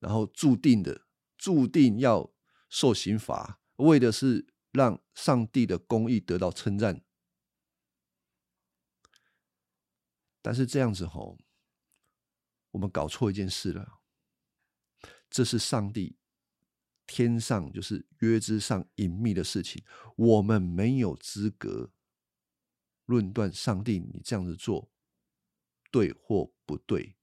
[0.00, 2.32] 然后注定的，注定要
[2.68, 7.04] 受刑罚，为的是让上帝的公义得到称赞。
[10.42, 11.38] 但是这样子吼，
[12.72, 14.00] 我们搞错一件事了。
[15.28, 16.18] 这是上帝
[17.10, 19.82] 天上就是约之上隐秘的事情，
[20.14, 21.90] 我们没有资格
[23.04, 24.92] 论断上帝你这样子做
[25.90, 27.16] 对或不对。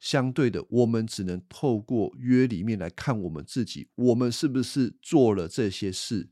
[0.00, 6.30] 相对的，我们只能透过约里面来看我们自己，我们是不是做了这些事？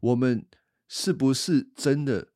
[0.00, 0.46] 我们
[0.86, 2.32] 是不是真的？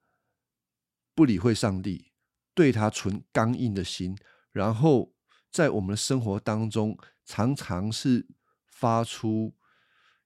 [1.15, 2.13] 不理会上帝，
[2.55, 4.17] 对他存刚硬的心，
[4.51, 5.15] 然后
[5.51, 8.27] 在我们的生活当中常常是
[8.65, 9.55] 发出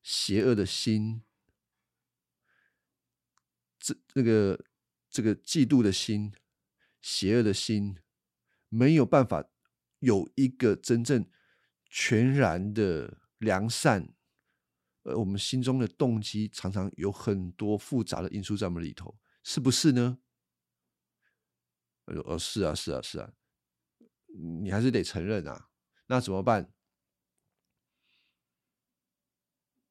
[0.03, 1.23] 邪恶的心，
[3.79, 4.63] 这那个
[5.09, 6.33] 这个嫉妒的心，
[7.01, 7.97] 邪恶的心，
[8.69, 9.49] 没有办法
[10.01, 11.29] 有一个真正
[11.87, 14.15] 全然的良善。
[15.05, 20.19] 呃，我们心中的动机常常有很多复杂的因素在我们里头，是不是呢？
[22.05, 23.33] 呃，是啊，是啊，是啊，
[24.61, 25.71] 你还是得承认啊。
[26.07, 26.71] 那怎么办？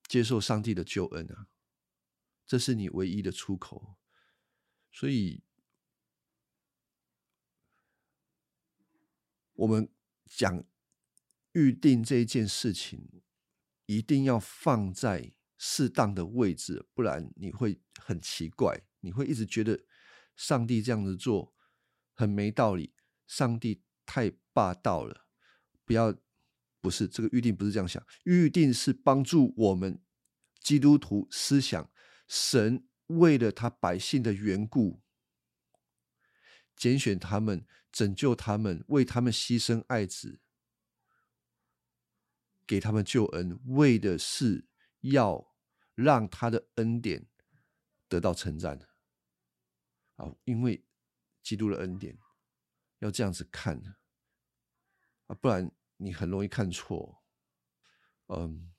[0.09, 1.47] 接受上帝的救恩啊，
[2.45, 3.95] 这是你唯一的出口。
[4.91, 5.41] 所以，
[9.53, 9.89] 我们
[10.25, 10.65] 讲
[11.53, 13.21] 预定这一件事情。
[13.85, 19.83] 一定要放在适当的位置，不然你会很奇怪，你会一直觉得
[20.35, 21.55] 上帝这样子做
[22.13, 22.93] 很没道理，
[23.25, 25.25] 上帝太霸道了。
[25.85, 26.15] 不要，
[26.81, 30.01] 不是这个预定不是这样想，预定是帮助我们
[30.59, 31.91] 基督徒思想，
[32.27, 35.01] 神为了他百姓的缘故，
[36.75, 40.39] 拣选他们，拯救他们，为他们牺牲爱子。
[42.67, 44.67] 给他们救恩，为的是
[44.99, 45.55] 要
[45.95, 47.25] 让他的恩典
[48.07, 48.87] 得到称赞
[50.17, 50.35] 啊！
[50.43, 50.85] 因为
[51.41, 52.15] 基督的恩典
[52.99, 53.75] 要这样子看
[55.25, 57.23] 啊，不然你很容易看错。
[58.27, 58.71] 嗯，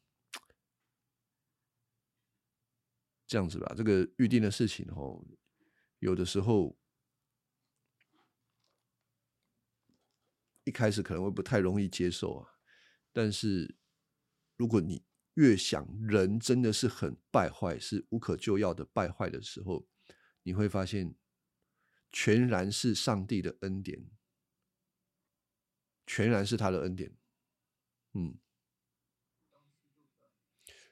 [3.26, 5.24] 这样子吧，这个预定的事情哦，
[6.00, 6.76] 有的时候
[10.64, 12.48] 一开始可能会不太容易接受啊，
[13.12, 13.76] 但是。
[14.56, 15.02] 如果你
[15.36, 19.88] 越想人真的是很败坏，是无可救药的败坏的时候，
[20.42, 21.14] 你会发现
[22.12, 24.10] 全然是上帝的恩典，
[26.10, 27.12] 全然是他的恩典。
[28.14, 28.36] 嗯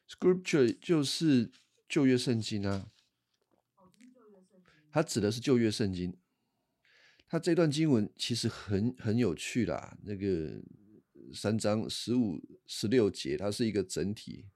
[0.09, 1.51] ，Scripture 就是
[1.89, 2.93] 旧约圣经啊，
[4.93, 6.17] 它指的是旧约圣经。
[7.27, 10.63] 它这段经文其实很很有趣啦，那个。
[11.35, 14.47] 三章十五、十六节，它是一个整体。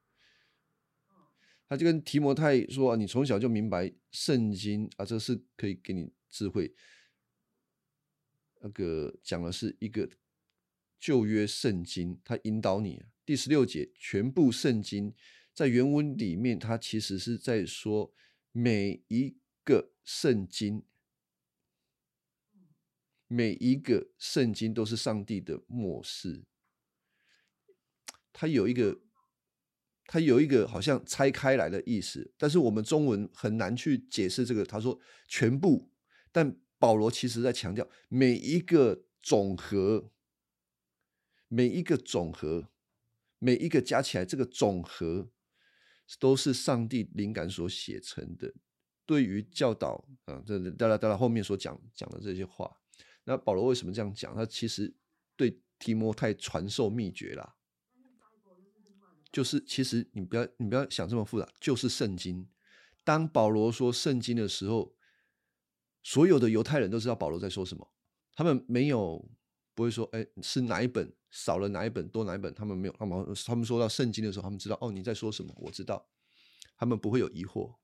[1.68, 6.74] 他就跟提摩太说啊：“你从小就明白圣经啊，这是可以给你智慧。
[8.62, 10.08] 那个讲的是一个
[11.02, 13.02] 旧约圣经，它引导你。
[13.26, 15.12] 第十六节，全部圣经
[15.52, 18.14] 在原文里面，它其实是在说
[18.52, 20.84] 每一个圣经，
[23.26, 26.44] 每一个圣经都是上帝的末世。”
[28.32, 29.00] 它有一个，
[30.06, 34.64] 它有一个好像拆开来的意思，但是我们中文很难去解释这个。
[34.64, 35.90] 他说全部，
[36.30, 40.11] 但保罗其实在强调每一个总和，
[41.54, 42.70] 每一个总和，
[43.38, 45.28] 每一个加起来，这个总和
[46.18, 48.54] 都是上帝灵感所写成的。
[49.04, 52.74] 对于教导啊，这当然当然后面所讲讲的这些话，
[53.24, 54.34] 那保罗为什么这样讲？
[54.34, 54.94] 他其实
[55.36, 57.56] 对提摩太传授秘诀啦。
[59.30, 62.48] 就是，其实你不要，你不要想这么复杂，就是圣经。
[63.04, 64.94] 当保罗说圣经的时候，
[66.02, 67.92] 所有的犹太人都知道保罗在说什么。
[68.34, 69.28] 他们没有
[69.74, 72.52] 不会说，哎，是哪一本少了哪一本多哪一本？
[72.54, 75.54] 他们没有，他们他们说到圣经的时候，他们知道哦，你在说什么？
[75.58, 76.08] 我知道，
[76.76, 77.74] 他们不会有疑惑。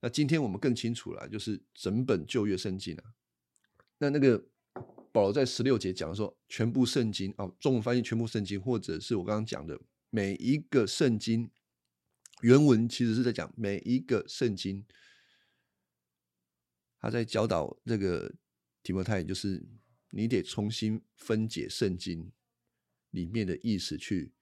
[0.00, 3.04] 那今天我们更清楚了，就是整本旧约圣经啊。
[3.98, 4.44] 那那个
[5.10, 9.80] 保罗在十六节讲说，全部圣经啊，中文翻译全部圣经，或者是我刚刚讲的。
[10.10, 11.50] 每一个圣经
[12.40, 14.86] 原文其实是在讲每一个圣经，
[16.98, 18.32] 他在教导这个
[18.82, 19.62] 提摩太，就是
[20.10, 22.32] 你得重新分解圣经
[23.10, 24.32] 里面的意思，去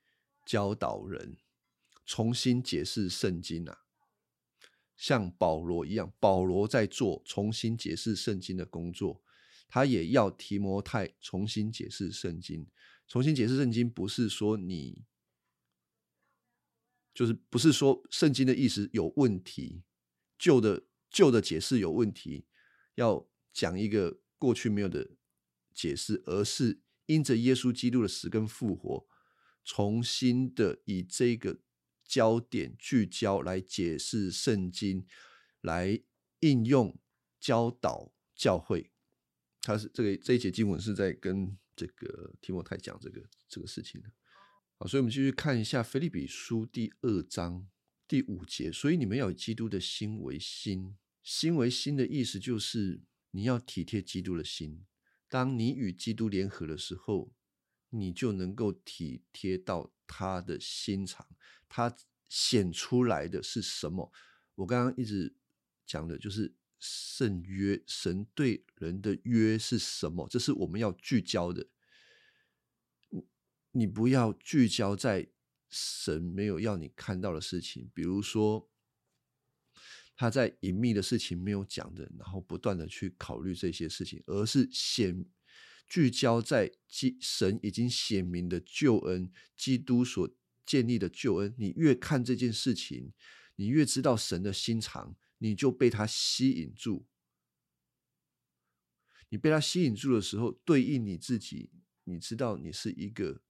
[0.44, 1.36] 教导人，
[2.04, 3.84] 重新解释圣经啊。
[4.96, 9.22] 像保罗一样，保罗在做重新解释圣经的工作，
[9.68, 12.66] 他也要提摩太重新解释圣经。
[13.06, 15.04] 重新解释圣经，不是说你。
[17.12, 19.82] 就是不是说圣经的意思有问题，
[20.38, 22.46] 旧的旧的解释有问题，
[22.94, 25.16] 要讲一个过去没有的
[25.76, 29.06] 解释，而是因着耶稣基督的死跟复活，
[29.62, 31.60] 重新的以这个
[32.02, 35.06] 焦点聚焦来解释圣经，
[35.60, 36.02] 来
[36.40, 36.98] 应用
[37.38, 38.90] 教导教会。
[39.60, 44.10] 他是这个这一节经文是在跟这个提摩太讲这个这个事情的。
[44.78, 47.68] 好，所以我们继续看一下《菲利比书》第二章
[48.08, 48.70] 第五节。
[48.72, 53.02] 所以你们要以基督的心为心，心为心的意思就是
[53.32, 54.84] 你要体贴基督的心。
[55.36, 57.30] 当你与基督联合的时候，
[57.90, 61.28] 你就能够体贴到他的心肠，
[61.68, 61.94] 他
[62.26, 64.10] 显出来的是什么？
[64.54, 65.36] 我刚刚一直
[65.84, 70.26] 讲的就是圣约，神对人的约是什么？
[70.26, 71.66] 这是我们要聚焦的。
[73.72, 75.28] 你不要聚焦在
[75.68, 78.70] 神没有要你看到的事情，比如说
[80.16, 85.24] 他在隐秘的事情没有讲的，然后不断的去考虑这些事情，而是显
[85.86, 90.28] 聚焦在基神已经显明的救恩，基督所
[90.64, 91.54] 建立的救恩。
[91.58, 93.12] 你越看这件事情，
[93.56, 97.06] 你越知道神的心肠，你就被他吸引住。
[99.28, 101.70] 你被他吸引住的时候，对应你自己，
[102.04, 103.42] 你知道你是一个。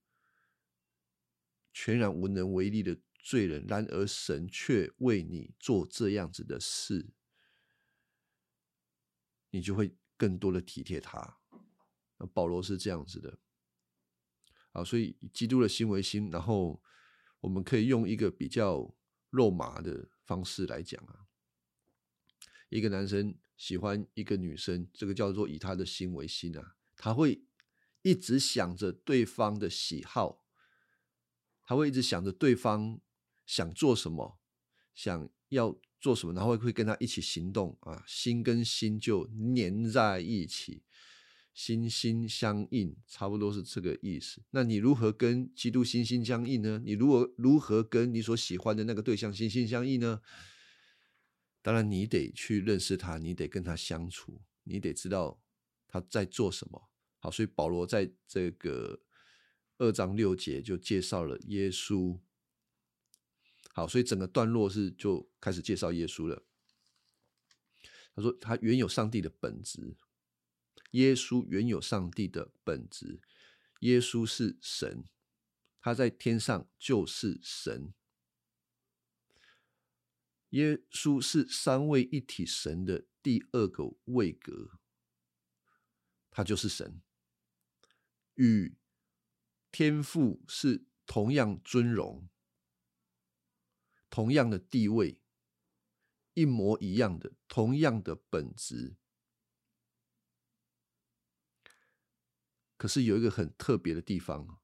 [1.79, 7.09] 全然无能为力的罪人，然而神却为你做这样子的事，
[9.49, 11.39] 你就会更多的体贴他。
[12.33, 13.37] 保罗是这样子的，
[14.71, 16.81] 啊，所以基督的心为心，然后
[17.41, 18.95] 我们可以用一个比较
[19.29, 21.27] 肉麻的方式来讲啊，
[22.69, 27.43] 一个男生喜欢一个女生，这个叫做以他的心为心啊，他会
[28.01, 30.43] 一直想着对方的喜好。
[31.69, 33.01] 他会一直想着对方
[33.47, 34.37] 想做什么，
[34.93, 39.25] 想要做什么，然后会跟他一起行动啊，心跟心就
[39.55, 40.83] 粘在一起，
[41.53, 44.43] 心心相印，差不多是这个意思。
[44.51, 46.79] 那你如何跟基督心心相印呢？
[46.85, 50.21] 你如何如何跟你所喜欢的那个对象心心相印呢？
[51.61, 55.41] 当然，你得去认识他，你得跟他相处，你得知道
[55.87, 56.89] 他在做什么。
[57.19, 58.99] 好，所以保罗在这个。
[59.79, 62.19] 二章六节就介绍了耶稣，
[63.77, 66.43] 好，所以整个段落是就开始介绍耶稣了。
[68.15, 69.95] 他说他原有上帝的本质，
[70.93, 73.21] 耶稣原有上帝的本质，
[73.81, 75.05] 耶稣是神，
[75.79, 77.93] 他在天上就是神，
[80.49, 84.79] 耶稣是三位一体神的第二个位格，
[86.31, 86.99] 他就是神，
[88.33, 88.75] 与。
[89.69, 92.27] 天父是同样尊荣、
[94.09, 95.19] 同样的地位、
[96.33, 98.97] 一模一样的、同样的本质。
[102.77, 104.59] 可是有一个很特别的地方，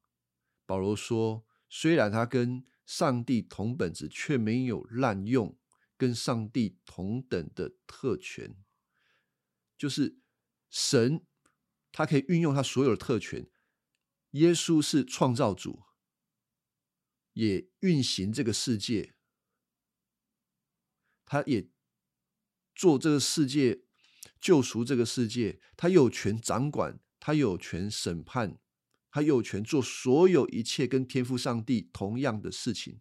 [0.66, 5.58] 保罗说，虽然他跟上帝同本质，却没有滥用
[5.96, 8.56] 跟上帝同等的特权，
[9.76, 10.18] 就是
[10.70, 11.26] 神
[11.90, 13.50] 他可以运用他所有的特权。
[14.30, 15.82] 耶稣是创造主，
[17.32, 19.14] 也运行这个世界，
[21.24, 21.68] 他也
[22.74, 23.84] 做这个世界，
[24.40, 28.58] 救赎这个世界，他有权掌管，他有权审判，
[29.10, 33.00] 他有权做所有一切跟天赋上帝同样的事情，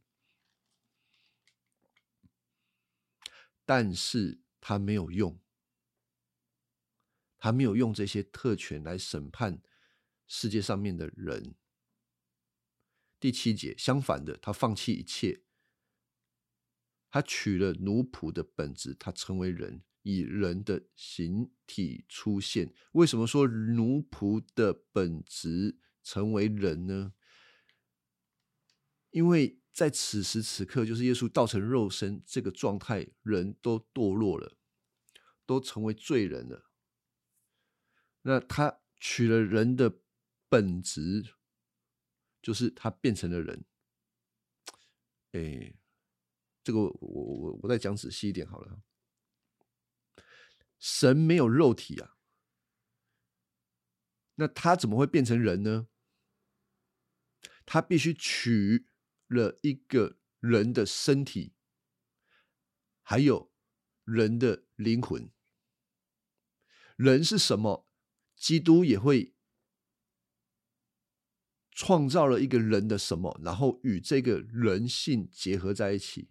[3.65, 5.39] 但是他没有用，
[7.37, 9.61] 他没有用这些特权来审判。
[10.25, 11.53] 世界上面的人，
[13.19, 15.43] 第七节相反的，他放弃一切，
[17.13, 22.73] 他取了奴仆的本质，他成为人，以人的形体出现。
[22.93, 27.13] 为什么说奴仆的本质成为人呢？
[29.11, 34.57] 因为在此时此刻，就是耶稣道成肉身这个状态，人都堕落了，
[35.45, 36.71] 都成为罪人了。
[38.23, 39.99] 那他取了人的。
[40.49, 41.33] 本质
[42.39, 43.65] 就是他变成了人，
[45.31, 45.73] 哎，
[46.63, 48.81] 这个我我我再讲仔细一点好了。
[50.79, 52.17] 神没有肉体啊，
[54.35, 55.87] 那他怎么会变成人呢？
[57.65, 58.87] 他必须取
[59.27, 61.53] 了一个人的身体，
[63.01, 63.51] 还有
[64.03, 65.31] 人的灵魂。
[66.95, 67.87] 人是什么？
[68.35, 69.33] 基督也会。
[71.75, 76.29] 创造了一个人的什么，然后与这个人性结合在一起，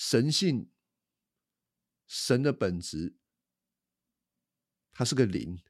[0.00, 0.70] 神性，
[2.06, 3.16] 神的本质，
[4.92, 5.60] 它是个灵，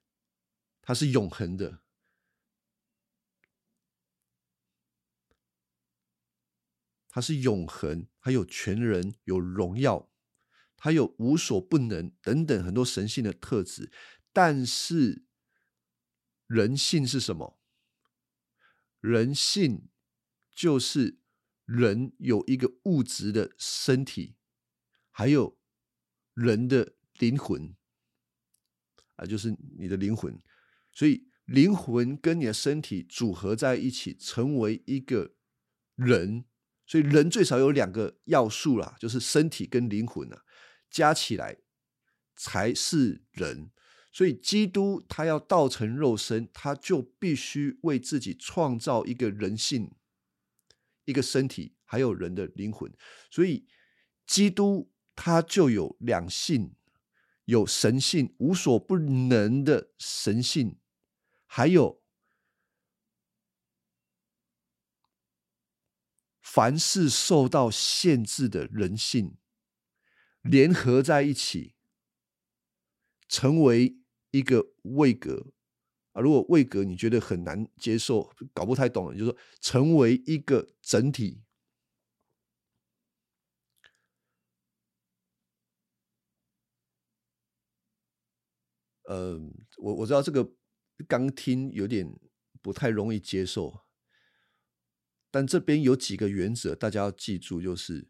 [0.83, 1.83] 它是永恒的，
[7.09, 10.13] 它是永恒，它有全人，有荣耀，
[10.77, 13.91] 它有无所不能等等很多神性的特质，
[14.35, 15.25] 但是。
[16.47, 17.61] 人性是什么？
[19.01, 19.91] 人性
[20.51, 21.18] 就是
[21.69, 24.37] 人有一个物质的身体，
[25.11, 25.59] 还有
[26.33, 27.77] 人的灵魂
[29.17, 30.41] 啊，就是你的灵魂。
[30.91, 35.35] 所以灵魂跟你的身体组合在一起，成为一个
[35.95, 36.47] 人。
[36.87, 40.43] 所以人最少有两个要素啦，就是身体跟灵魂啊，
[40.89, 41.59] 加起来
[42.35, 43.71] 才是人。
[44.11, 49.93] 所以基督他要道成肉身，他就必须为自己创造一个人性、
[51.09, 52.93] 一个身体，还有人的灵魂。
[53.31, 53.67] 所以
[54.27, 56.77] 基督他就有两性，
[57.47, 60.79] 有神性，无所不能的神性，
[61.47, 62.03] 还有。
[66.43, 69.39] 凡是受到限制的人性
[70.43, 71.75] 联合在一起，
[73.29, 73.99] 成为
[74.31, 75.53] 一个位格
[76.21, 81.43] 如果位格你觉得很难接受、搞不太懂，就是说成为一个整体。
[89.11, 90.53] 嗯，我我知道这个
[91.07, 92.07] 刚听有点
[92.61, 93.81] 不太容易接受。
[95.31, 98.09] 但这边有几个原则，大家要记住，就是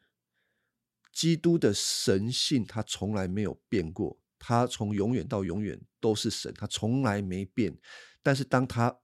[1.13, 7.79] 基督的神性，他从来没有变过，他从永远到永远都是神，他从来没变。
[8.23, 9.01] 但是当他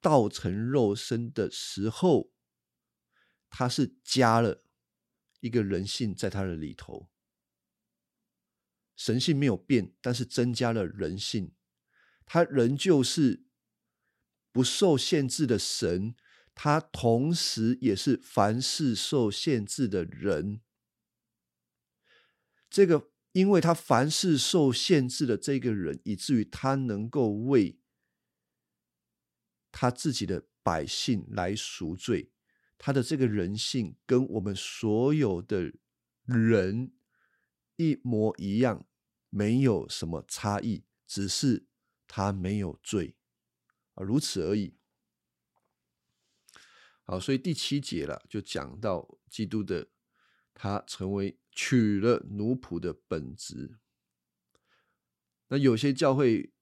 [0.00, 2.30] 道成肉身的时候，
[3.48, 4.64] 他是加了
[5.40, 7.08] 一个人性在他的里头，
[8.96, 11.54] 神性没有变，但是增加了人性，
[12.26, 13.44] 他仍旧是
[14.52, 16.14] 不受限制的神。
[16.56, 20.60] 他同时也是凡事受限制的人。
[22.70, 27.80] 这个，因为他凡事受限制的这个人，以至于他能够为
[29.72, 32.30] 他自己的百姓来赎罪。
[32.78, 35.72] 他的这个人性跟我们所有的
[36.24, 36.92] 人
[37.74, 38.86] 一模一样，
[39.30, 41.66] 没有什么差异，只是
[42.06, 43.16] 他没有罪
[43.94, 44.76] 啊，如此而已。
[47.02, 49.88] 好，所以第七节了，就讲到基督的
[50.52, 53.78] 他成为取了奴仆的本质。
[55.48, 56.52] 那有些教会，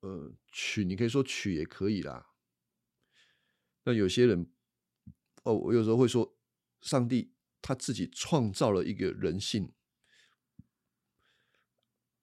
[0.00, 2.30] 呃，取你可以说取也可以啦。
[3.84, 4.50] 那有些人，
[5.42, 6.36] 哦，我有时候会说，
[6.80, 9.72] 上帝他自己创造了一个人性。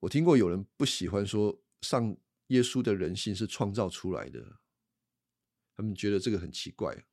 [0.00, 2.16] 我听过有人不喜欢说上
[2.48, 4.60] 耶稣的人性是创造出来的，
[5.76, 7.04] 他们觉得这个很奇怪。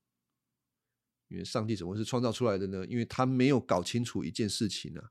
[1.30, 2.86] 因为上帝怎么会是创造出来的呢？
[2.88, 5.02] 因为他没有搞清楚一件事情呢，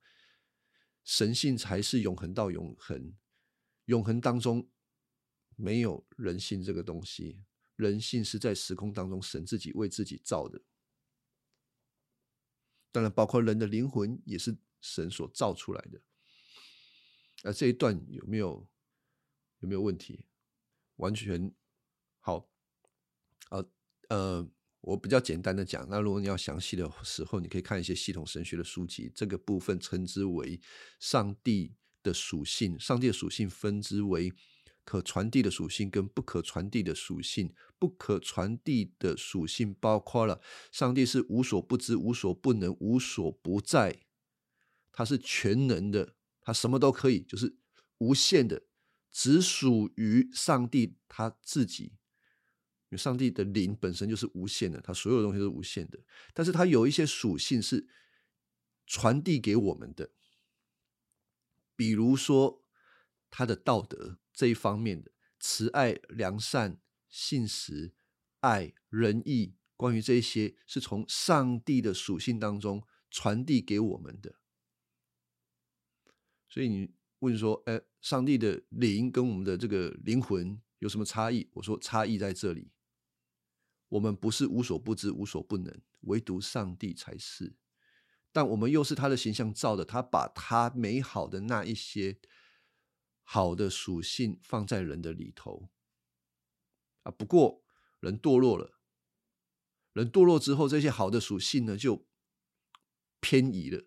[1.04, 3.16] 神性才是永恒到永恒，
[3.84, 4.68] 永恒当中
[5.54, 7.44] 没有人性这个东西，
[7.76, 10.60] 人性是在时空当中神自己为自己造的，
[12.90, 16.02] 当然包括人的灵魂也是神所造出来的。
[17.44, 18.68] 啊，这一段有没有
[19.60, 20.26] 有没有问题？
[20.96, 21.54] 完全
[22.18, 22.50] 好，
[23.50, 23.64] 啊，
[24.08, 24.50] 呃。
[24.80, 29.10] 我比较简单的讲，那如果你要详细的时候，你可以看一些系统神学的书籍。
[29.14, 30.60] 这个部分称之为
[31.00, 32.78] 上帝的属性。
[32.78, 34.32] 上帝的属性分之为
[34.84, 37.52] 可传递的属性跟不可传递的属性。
[37.78, 40.40] 不可传递的属性包括了
[40.72, 44.00] 上帝是无所不知、无所不能、无所不在，
[44.90, 47.56] 他是全能的，他什么都可以，就是
[47.98, 48.64] 无限的，
[49.12, 51.97] 只属于上帝他自己。
[52.90, 55.98] 因为上帝的灵本身就是无限的，他所有东西都是无限的，
[56.32, 57.86] 但是他有一些属性是
[58.86, 60.10] 传递给我们的，
[61.76, 62.64] 比如说
[63.30, 66.80] 他的道德这一方面的慈爱、良善、
[67.10, 67.92] 信实、
[68.40, 74.36] 爱、仁义，关于这一些是从上帝的属性当中传递给我们的。
[76.48, 81.50] 所以你问说，哎，上帝的灵跟我们的这个灵魂有什么差异？
[81.52, 82.70] 我说差异在这里。
[83.88, 87.56] 我们不是无所不知、无所不能，唯独上帝才是。
[88.30, 92.18] 但我们又是他的形象造的，他把他美好的那一些
[93.22, 95.70] 好的属性放在人的里头
[97.02, 97.10] 啊。
[97.10, 97.64] 不过
[98.00, 98.78] 人堕落了，
[99.94, 102.06] 人堕落之后，这些好的属性呢就
[103.20, 103.84] 偏移了，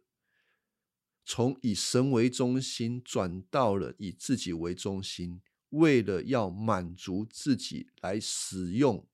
[1.23, 9.07] 从以神为中心转到了以自己为中心，为了要满足自己来使用。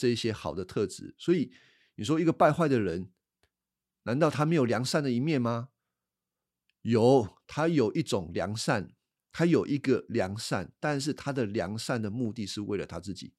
[0.00, 1.52] 这一些好的特质，所以
[1.96, 3.12] 你说一个败坏的人，
[4.04, 5.68] 难道他没有良善的一面吗？
[6.80, 8.96] 有，他有一种良善，
[9.30, 13.34] 他有一个良善，但是他的良善的目的是为了他自己。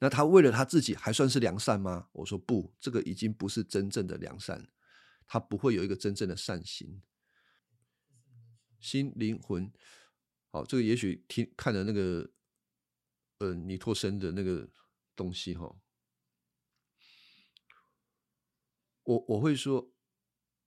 [0.00, 2.08] 那他为了他自己还算是良善吗？
[2.12, 4.68] 我说不，这个已经不是真正的良善，
[5.26, 7.00] 他不会有一个真正的善心，
[8.78, 9.72] 心灵魂。
[10.50, 12.30] 好，这个也许听看了那个
[13.38, 14.68] 呃尼托生的那个
[15.16, 15.76] 东西哈，
[19.02, 19.92] 我我会说，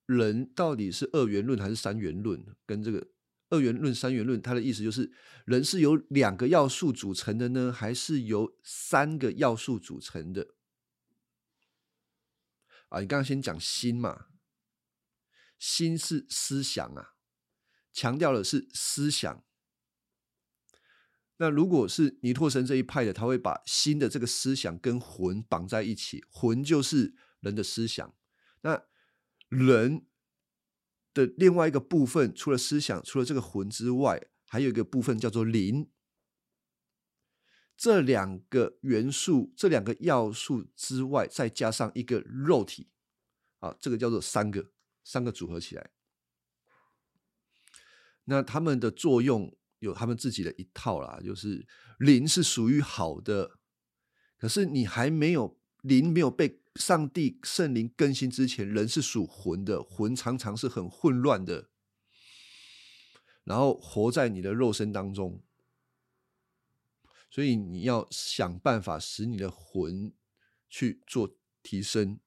[0.05, 2.45] 人到底是二元论还是三元论？
[2.65, 3.09] 跟这个
[3.49, 5.11] 二元论、三元论，它的意思就是，
[5.45, 10.55] 人是由两个要素组成的呢，还是由三个要素组成的？
[12.89, 14.27] 啊，你刚刚先讲心嘛，
[15.57, 17.15] 心是思想啊，
[17.91, 19.46] 强调的是思想。
[21.37, 28.13] 那如果是尼托神这一派的，他会把心的这个思想跟魂绑在一起，魂就是人的思想。
[28.61, 28.83] 那
[29.49, 30.05] 人
[31.13, 35.89] 的另外一个部分，除了思想，除了这个魂之外，还有一个部分叫做灵。
[37.77, 42.89] 这两个元素，这两个要素之外，再加上一个肉体，
[43.59, 44.71] 啊，这个叫做三个，
[45.03, 45.91] 三个组合起来。
[48.23, 51.67] 那他们的作用有他们自己的一套啦，就是
[51.99, 53.59] 灵是属于好的，
[54.37, 61.69] 可是你还没有灵没有被上帝圣灵更新之前，人是属魂的，魂常常是很混乱的，
[63.43, 65.43] 然后活在你的肉身当中。
[67.29, 70.13] 所以你要想办法使你的魂
[70.69, 72.19] 去做提升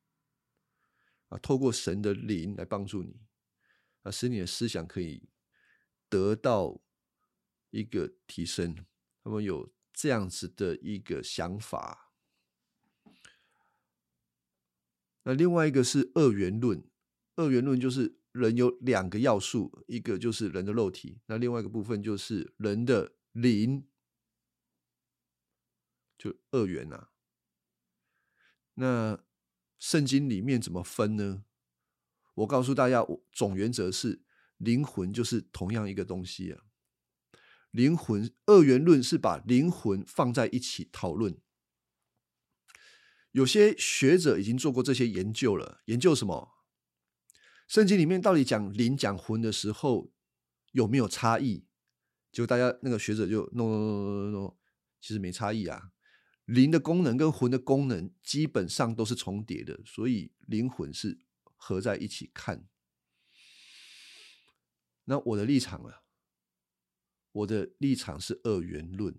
[1.29, 3.21] 啊，透过神的灵来帮助你
[4.03, 5.29] 啊，使你的思想可以
[6.09, 6.81] 得到
[7.71, 8.77] 一个提升。
[9.23, 12.13] 他们有这样子的一个想法。
[15.25, 16.83] 那另外一个是二元论，
[17.37, 23.87] 二元论就是人有两个要素，一个就是人的肉体，那另外一个部分就是人的灵。
[26.17, 27.09] 就二元呐，
[28.75, 29.25] 那
[29.79, 31.45] 圣经里面怎么分呢？
[32.35, 34.23] 我告诉大家，总原则是
[34.57, 36.65] 灵魂就是同样一个东西啊。
[37.71, 41.39] 灵魂二元论是把灵魂放在一起讨论。
[43.33, 46.57] 有些学者已经做过这些研究了，研究什么？
[47.69, 50.13] 圣经里面到底讲灵讲魂的时候
[50.73, 51.65] 有没有差异？
[52.33, 54.57] 就大家那个学者就 no no no no no，
[55.01, 55.93] 其实没差异啊。
[56.45, 61.21] 灵的功能跟魂的功能基本上都是重叠的，所以灵魂是
[61.55, 62.67] 合在一起看。
[65.05, 66.03] 那我的立场啊，
[67.33, 69.15] 我的立场是二元论，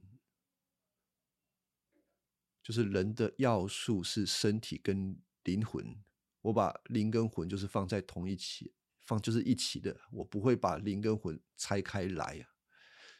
[2.63, 6.03] 就是人的要素是身体跟灵魂，
[6.41, 12.49] 我把灵跟魂就是放在同一起，放就是一起的，我不会把灵跟魂拆开来啊。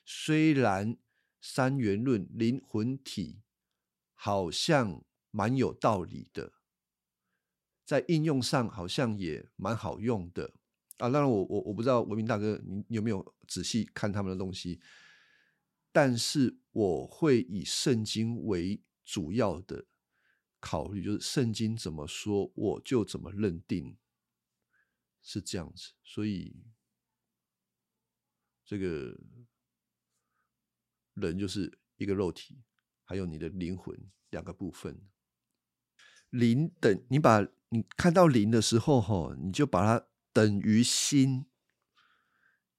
[0.05, 0.97] 虽然
[1.39, 3.41] 三元论灵魂体。
[4.23, 6.53] 好像蛮有道理的，
[7.83, 10.53] 在应用上好像也蛮好用的
[11.01, 11.09] 啊。
[11.09, 14.79] 当然，我我我不知道文明大哥你有没有仔细看他们的东西，
[15.91, 19.85] 但是我会以圣经为主要的
[20.59, 23.97] 考虑，就是圣经怎么说，我就怎么认定，
[25.21, 25.93] 是这样子。
[26.03, 26.55] 所以，
[28.63, 29.17] 这个
[31.15, 32.61] 人就是一个肉体。
[33.03, 35.01] 还有你的灵魂两个部分，
[36.29, 41.45] 灵等你把你看到灵的时候，哈，你就把它等于心，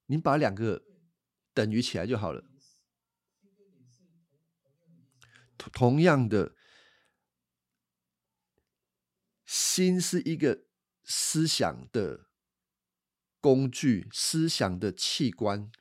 [0.07, 0.83] 你把两个
[1.53, 2.43] 等于起来就好了。
[5.71, 6.55] 同样的，
[9.45, 10.65] 心是一个
[11.03, 12.27] 思想的
[13.39, 15.71] 工具，思想的器官。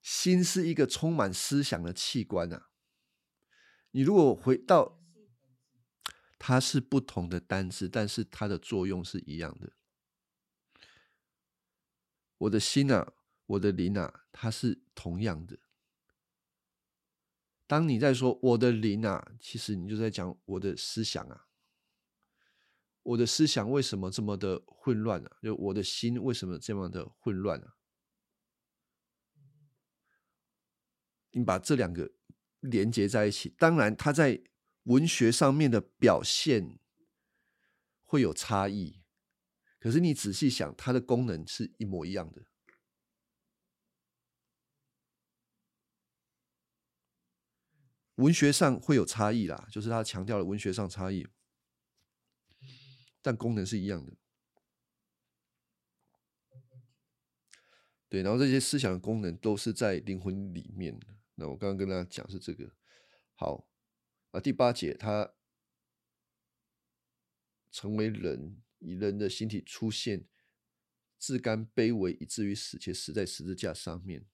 [0.00, 2.70] 心是一个充满思想的器官啊！
[3.92, 5.01] 你如果回到，
[6.44, 9.72] 它是不同的单字，但是它的作用是一样的。
[12.36, 13.12] 我的心啊，
[13.46, 15.60] 我的灵啊，它是同样的。
[17.68, 21.46] 当你在说我的灵啊，其实你就在讲我的思想啊。
[23.04, 25.30] 我的思想为什么这么的混乱呢？
[25.40, 27.74] 就我的心为什么这么的混乱呢？
[31.30, 32.10] 你把这两个
[32.58, 34.42] 连接在一起，当然它在
[34.84, 36.78] 文学上面的表现
[38.04, 39.02] 会有差异，
[39.78, 42.44] 可是你仔细想，它的功能是一模一样的。
[48.16, 51.26] 文学上会有差异啦，就是他强调了文学上差异，
[53.22, 54.12] 但功能是一样的。
[58.08, 61.06] 对，然后这些思想的功能都是在灵魂里面的。
[61.36, 62.70] 那我刚刚跟大家讲是这个，
[63.34, 63.66] 好
[64.32, 65.32] 啊，第八节他
[67.70, 70.26] 成为人，以人的形体出现
[71.18, 74.26] 自甘卑微以至于死，且死在十字架上面。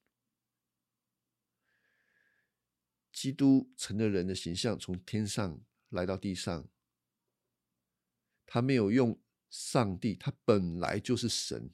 [3.12, 6.68] 基督成了人的形象，从天上来到地上。
[8.46, 9.20] 他没有用
[9.50, 11.70] 上帝，他本来就是神，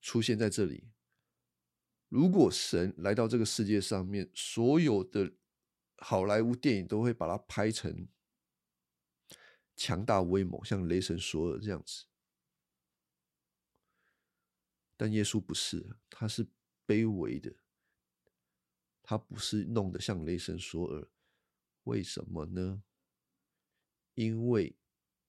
[0.00, 0.88] 出现在这里。
[2.08, 5.34] 如果神来到这个世界上面，所有的
[5.98, 8.08] 好莱坞电影都会把它拍成
[9.76, 12.06] 强大威猛，像雷神索尔这样子。
[14.96, 16.46] 但耶稣不是，他是
[16.86, 17.54] 卑微的。
[19.02, 21.08] 他不是弄得像雷神索尔，
[21.84, 22.82] 为什么呢？
[24.14, 24.76] 因为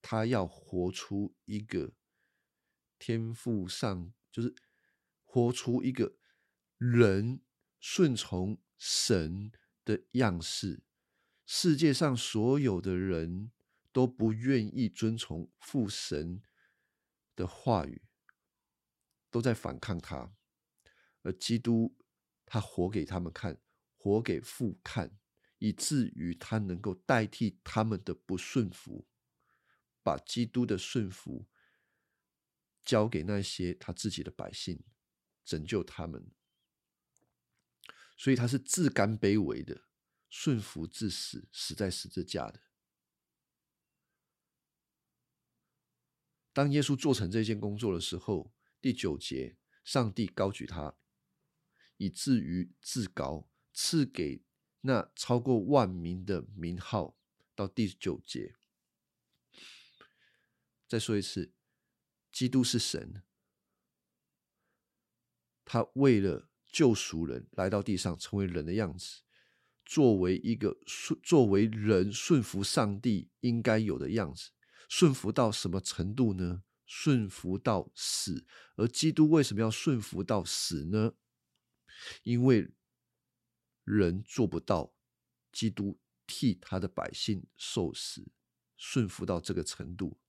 [0.01, 1.93] 他要活出一个
[2.97, 4.53] 天赋上，就是
[5.23, 6.17] 活出一个
[6.77, 7.39] 人
[7.79, 9.51] 顺从神
[9.89, 10.83] 的样式。
[11.47, 13.51] 世界上所有的人
[13.91, 16.43] 都不愿意遵从父神
[17.35, 18.03] 的话语，
[19.31, 20.35] 都在反抗他，
[21.23, 21.97] 而基督
[22.45, 23.59] 他活给他们看。
[23.97, 25.17] 活给父看，
[25.57, 29.07] 以至于他能够代替他们的不顺服，
[30.01, 31.47] 把基督的顺服
[32.85, 34.81] 交给那些他自己的百姓，
[35.43, 36.31] 拯救他们。
[38.19, 39.87] 所以他是自甘卑微的，
[40.27, 42.61] 顺服至死，死在十字架的。
[46.51, 50.97] 当耶稣做成这件工作的时候，第九节，上帝高举他，
[51.95, 53.49] 以至于至高。
[53.71, 54.43] 赐给
[54.81, 57.17] 那超过万名的名号，
[57.55, 58.57] 到第九节。
[60.85, 61.53] 再说一次，
[62.29, 63.23] 基督是神，
[65.63, 69.21] 他为了救赎人来到地上，成为人的样子，
[69.85, 74.51] 作为一个顺作为人顺服上帝应该有的样子，
[74.87, 76.63] 顺服到什么程度呢？
[76.85, 78.45] 顺服到死。
[78.75, 81.13] 而基督为什么要顺服到死呢？
[82.23, 82.71] 因为。
[83.85, 84.93] 人做不到，
[85.51, 88.27] 基督替他的百姓受死，
[88.77, 90.19] 顺服到这个程度。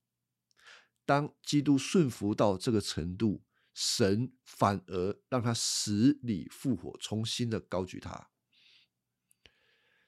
[1.05, 8.31] 当基督顺服到这个程度，神反而让他死里复活，重新的高举他。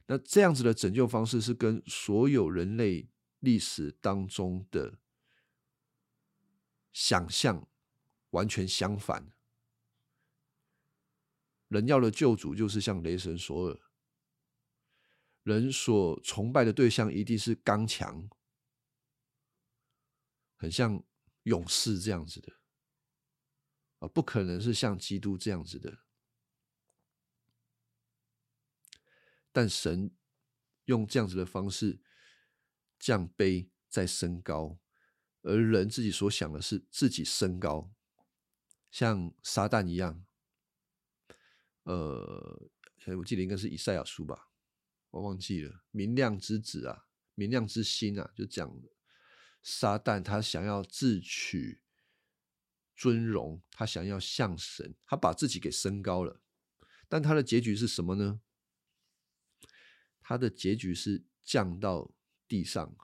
[0.06, 3.08] 那这样子的拯救方式是跟所有人类
[3.38, 4.98] 历史当中的
[6.92, 7.68] 想象
[8.30, 9.32] 完全相反。
[11.68, 13.80] 人要的救主就是像雷神索尔，
[15.42, 18.28] 人所崇拜的对象一定是刚强，
[20.56, 21.02] 很像
[21.44, 22.52] 勇士这样子的
[24.02, 26.00] 啊，不可能是像基督这样子的。
[29.52, 30.10] 但神
[30.86, 32.00] 用这样子的方式
[32.98, 34.80] 降卑再升高，
[35.42, 37.92] 而人自己所想的是自己升高，
[38.90, 40.24] 像撒旦一样。
[41.84, 42.70] 呃，
[43.18, 44.50] 我记得应该是以赛亚书吧，
[45.10, 45.84] 我忘记了。
[45.92, 48.82] 明亮之子啊，明亮之心啊，就讲
[49.62, 51.81] 撒旦他想要自取
[52.94, 56.40] 尊荣，他想要像神，他把自己给升高了。
[57.08, 58.40] 但他的结局是什么呢？
[60.20, 62.12] 他的结局是降到
[62.46, 62.96] 地上。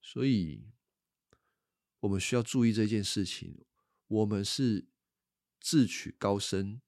[0.00, 0.66] 所以，
[2.00, 3.64] 我们需要注意这件事情。
[4.06, 4.88] 我们是
[5.60, 6.80] 自取高升。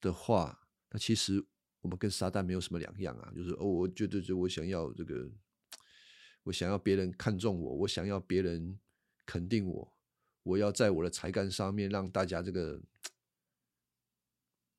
[0.00, 1.46] 的话，那其实
[1.80, 5.32] 我们跟撒旦没有什么两样啊，就是哦，我觉得就我想要这个，
[6.42, 8.78] 我想要别人看重我，我想要别人
[9.24, 9.93] 肯定我，
[10.44, 12.80] 我要在我的才干上面让大家这个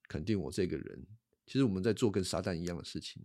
[0.07, 1.05] 肯定我这个人。
[1.45, 3.23] 其实我们在做跟撒旦一样的事情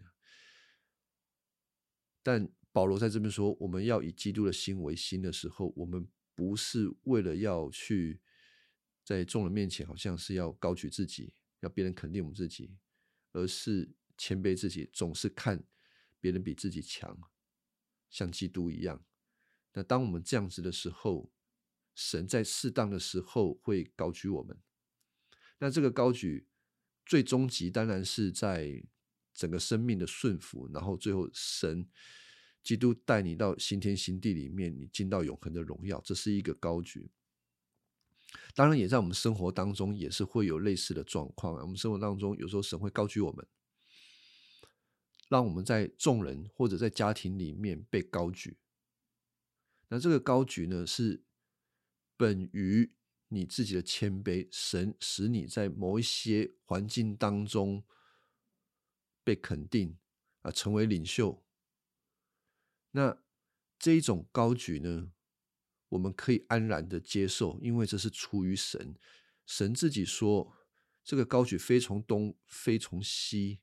[2.23, 8.21] 但保罗在这边说，我们要以基督的心为心的时候，我们不是为了要去
[9.03, 11.33] 在众人面前，好像是要高举自己。
[11.61, 12.75] 要别人肯定我们自己，
[13.33, 15.63] 而是谦卑自己，总是看
[16.21, 17.19] 别人比自己强，
[18.09, 19.05] 像基督一样。
[19.75, 21.31] 那当我们这样子的时候，
[21.95, 24.57] 神在适当的时候会高举我们。
[25.59, 26.47] 那这个高举
[27.05, 28.83] 最终极当然是在
[29.35, 31.89] 整个生命的顺服，然后最后神
[32.63, 37.11] 基督带你到新天新地里面，你进到永恒的荣耀，这是一个高举。
[38.55, 41.55] 当然，也在我们生活当中也是会有类似的状况。
[41.55, 43.47] 我们生活当中有时候神会高举我们，
[45.29, 48.57] 让我们在众人或者在家庭里面被高举。
[49.89, 51.25] 那这个高举呢，是
[52.21, 52.93] 本于
[53.29, 57.83] 你自己的谦卑，神使你在某一些环境当中
[59.25, 59.97] 被肯定
[60.43, 61.43] 啊，成为领袖。
[62.91, 63.23] 那
[63.79, 65.13] 这一种高举呢？
[65.89, 68.95] 我们可以安然的接受，因为这是出于神。
[69.47, 70.55] 神自己说，
[71.03, 73.63] 这个高举非从东，非从西，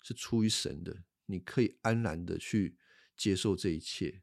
[0.00, 1.04] 是出于神的。
[1.26, 2.78] 你可以安然的去
[3.14, 4.22] 接受这一切，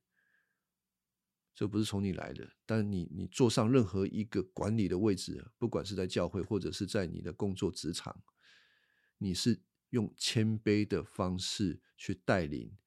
[1.56, 2.48] 这不是从你来的。
[2.66, 8.22] 但你你坐上任何一个管理的位置，不管是在教会或者是在你的工作职场，
[9.18, 12.78] 你是用谦卑的方式去带领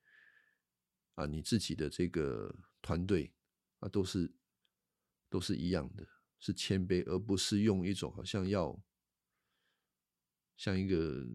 [1.14, 3.32] 啊你自己的这个团队
[3.80, 4.32] 啊，都是
[5.28, 6.06] 都是一样的。
[6.40, 8.80] 是谦卑，而不是用一种好像要
[10.56, 11.26] 像一个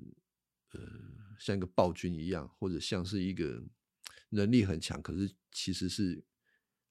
[0.71, 0.79] 呃
[1.37, 3.61] 像一个暴君一样，或者像是一个
[4.29, 6.23] 能力很强，可是其实是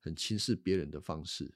[0.02, 1.54] 很轻视别人的方式。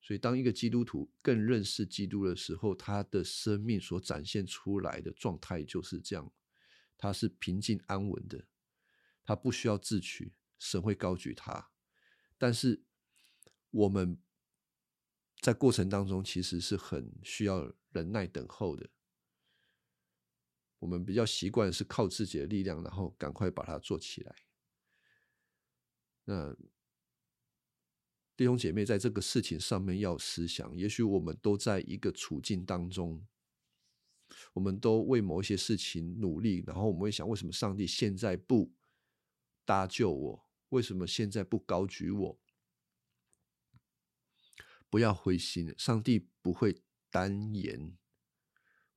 [0.00, 6.32] 所以，当一个基督徒更认识基督的时候，他的生命所展现出来的状态就是这样：
[6.96, 8.46] 他是平静安稳的，
[9.22, 11.70] 他不需要自取，神会高举他。
[12.38, 12.82] 但是
[13.70, 14.18] 我们。
[15.42, 18.90] 在过程当中，其实是很需要忍耐等候的。
[20.80, 24.36] 我们比较习惯是靠自己的力量，然后赶快把它做起来。
[26.30, 26.54] 那
[28.36, 33.26] 弟兄姐妹在这个事情上面要思想，也许我们都在一个处境当中，
[34.52, 38.72] 我们都为某一些事情努力，然后我们会想：为什么上帝现在不
[39.64, 40.48] 搭救我？
[40.68, 42.40] 为什么现在不高举我？
[44.88, 47.98] 不要灰心，上帝不会单言。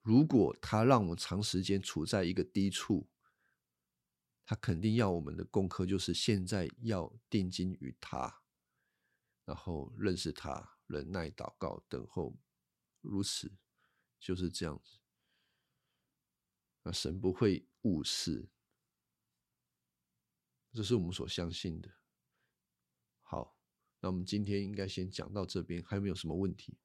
[0.04, 3.10] 如果他让我们长时间处在一个低处，
[4.46, 8.44] 他肯定要我们的功课就是现在要定睛于他，
[9.46, 12.38] 然后认识他，忍耐祷告，等候，
[13.02, 13.52] 如此
[14.20, 15.00] 就是这样子。
[16.84, 18.50] 那神不会误事，
[20.72, 21.90] 这是我们所相信的。
[23.22, 23.58] 好。
[24.06, 26.78] 那我们今天应该先讲到这边，还有没有什么问题？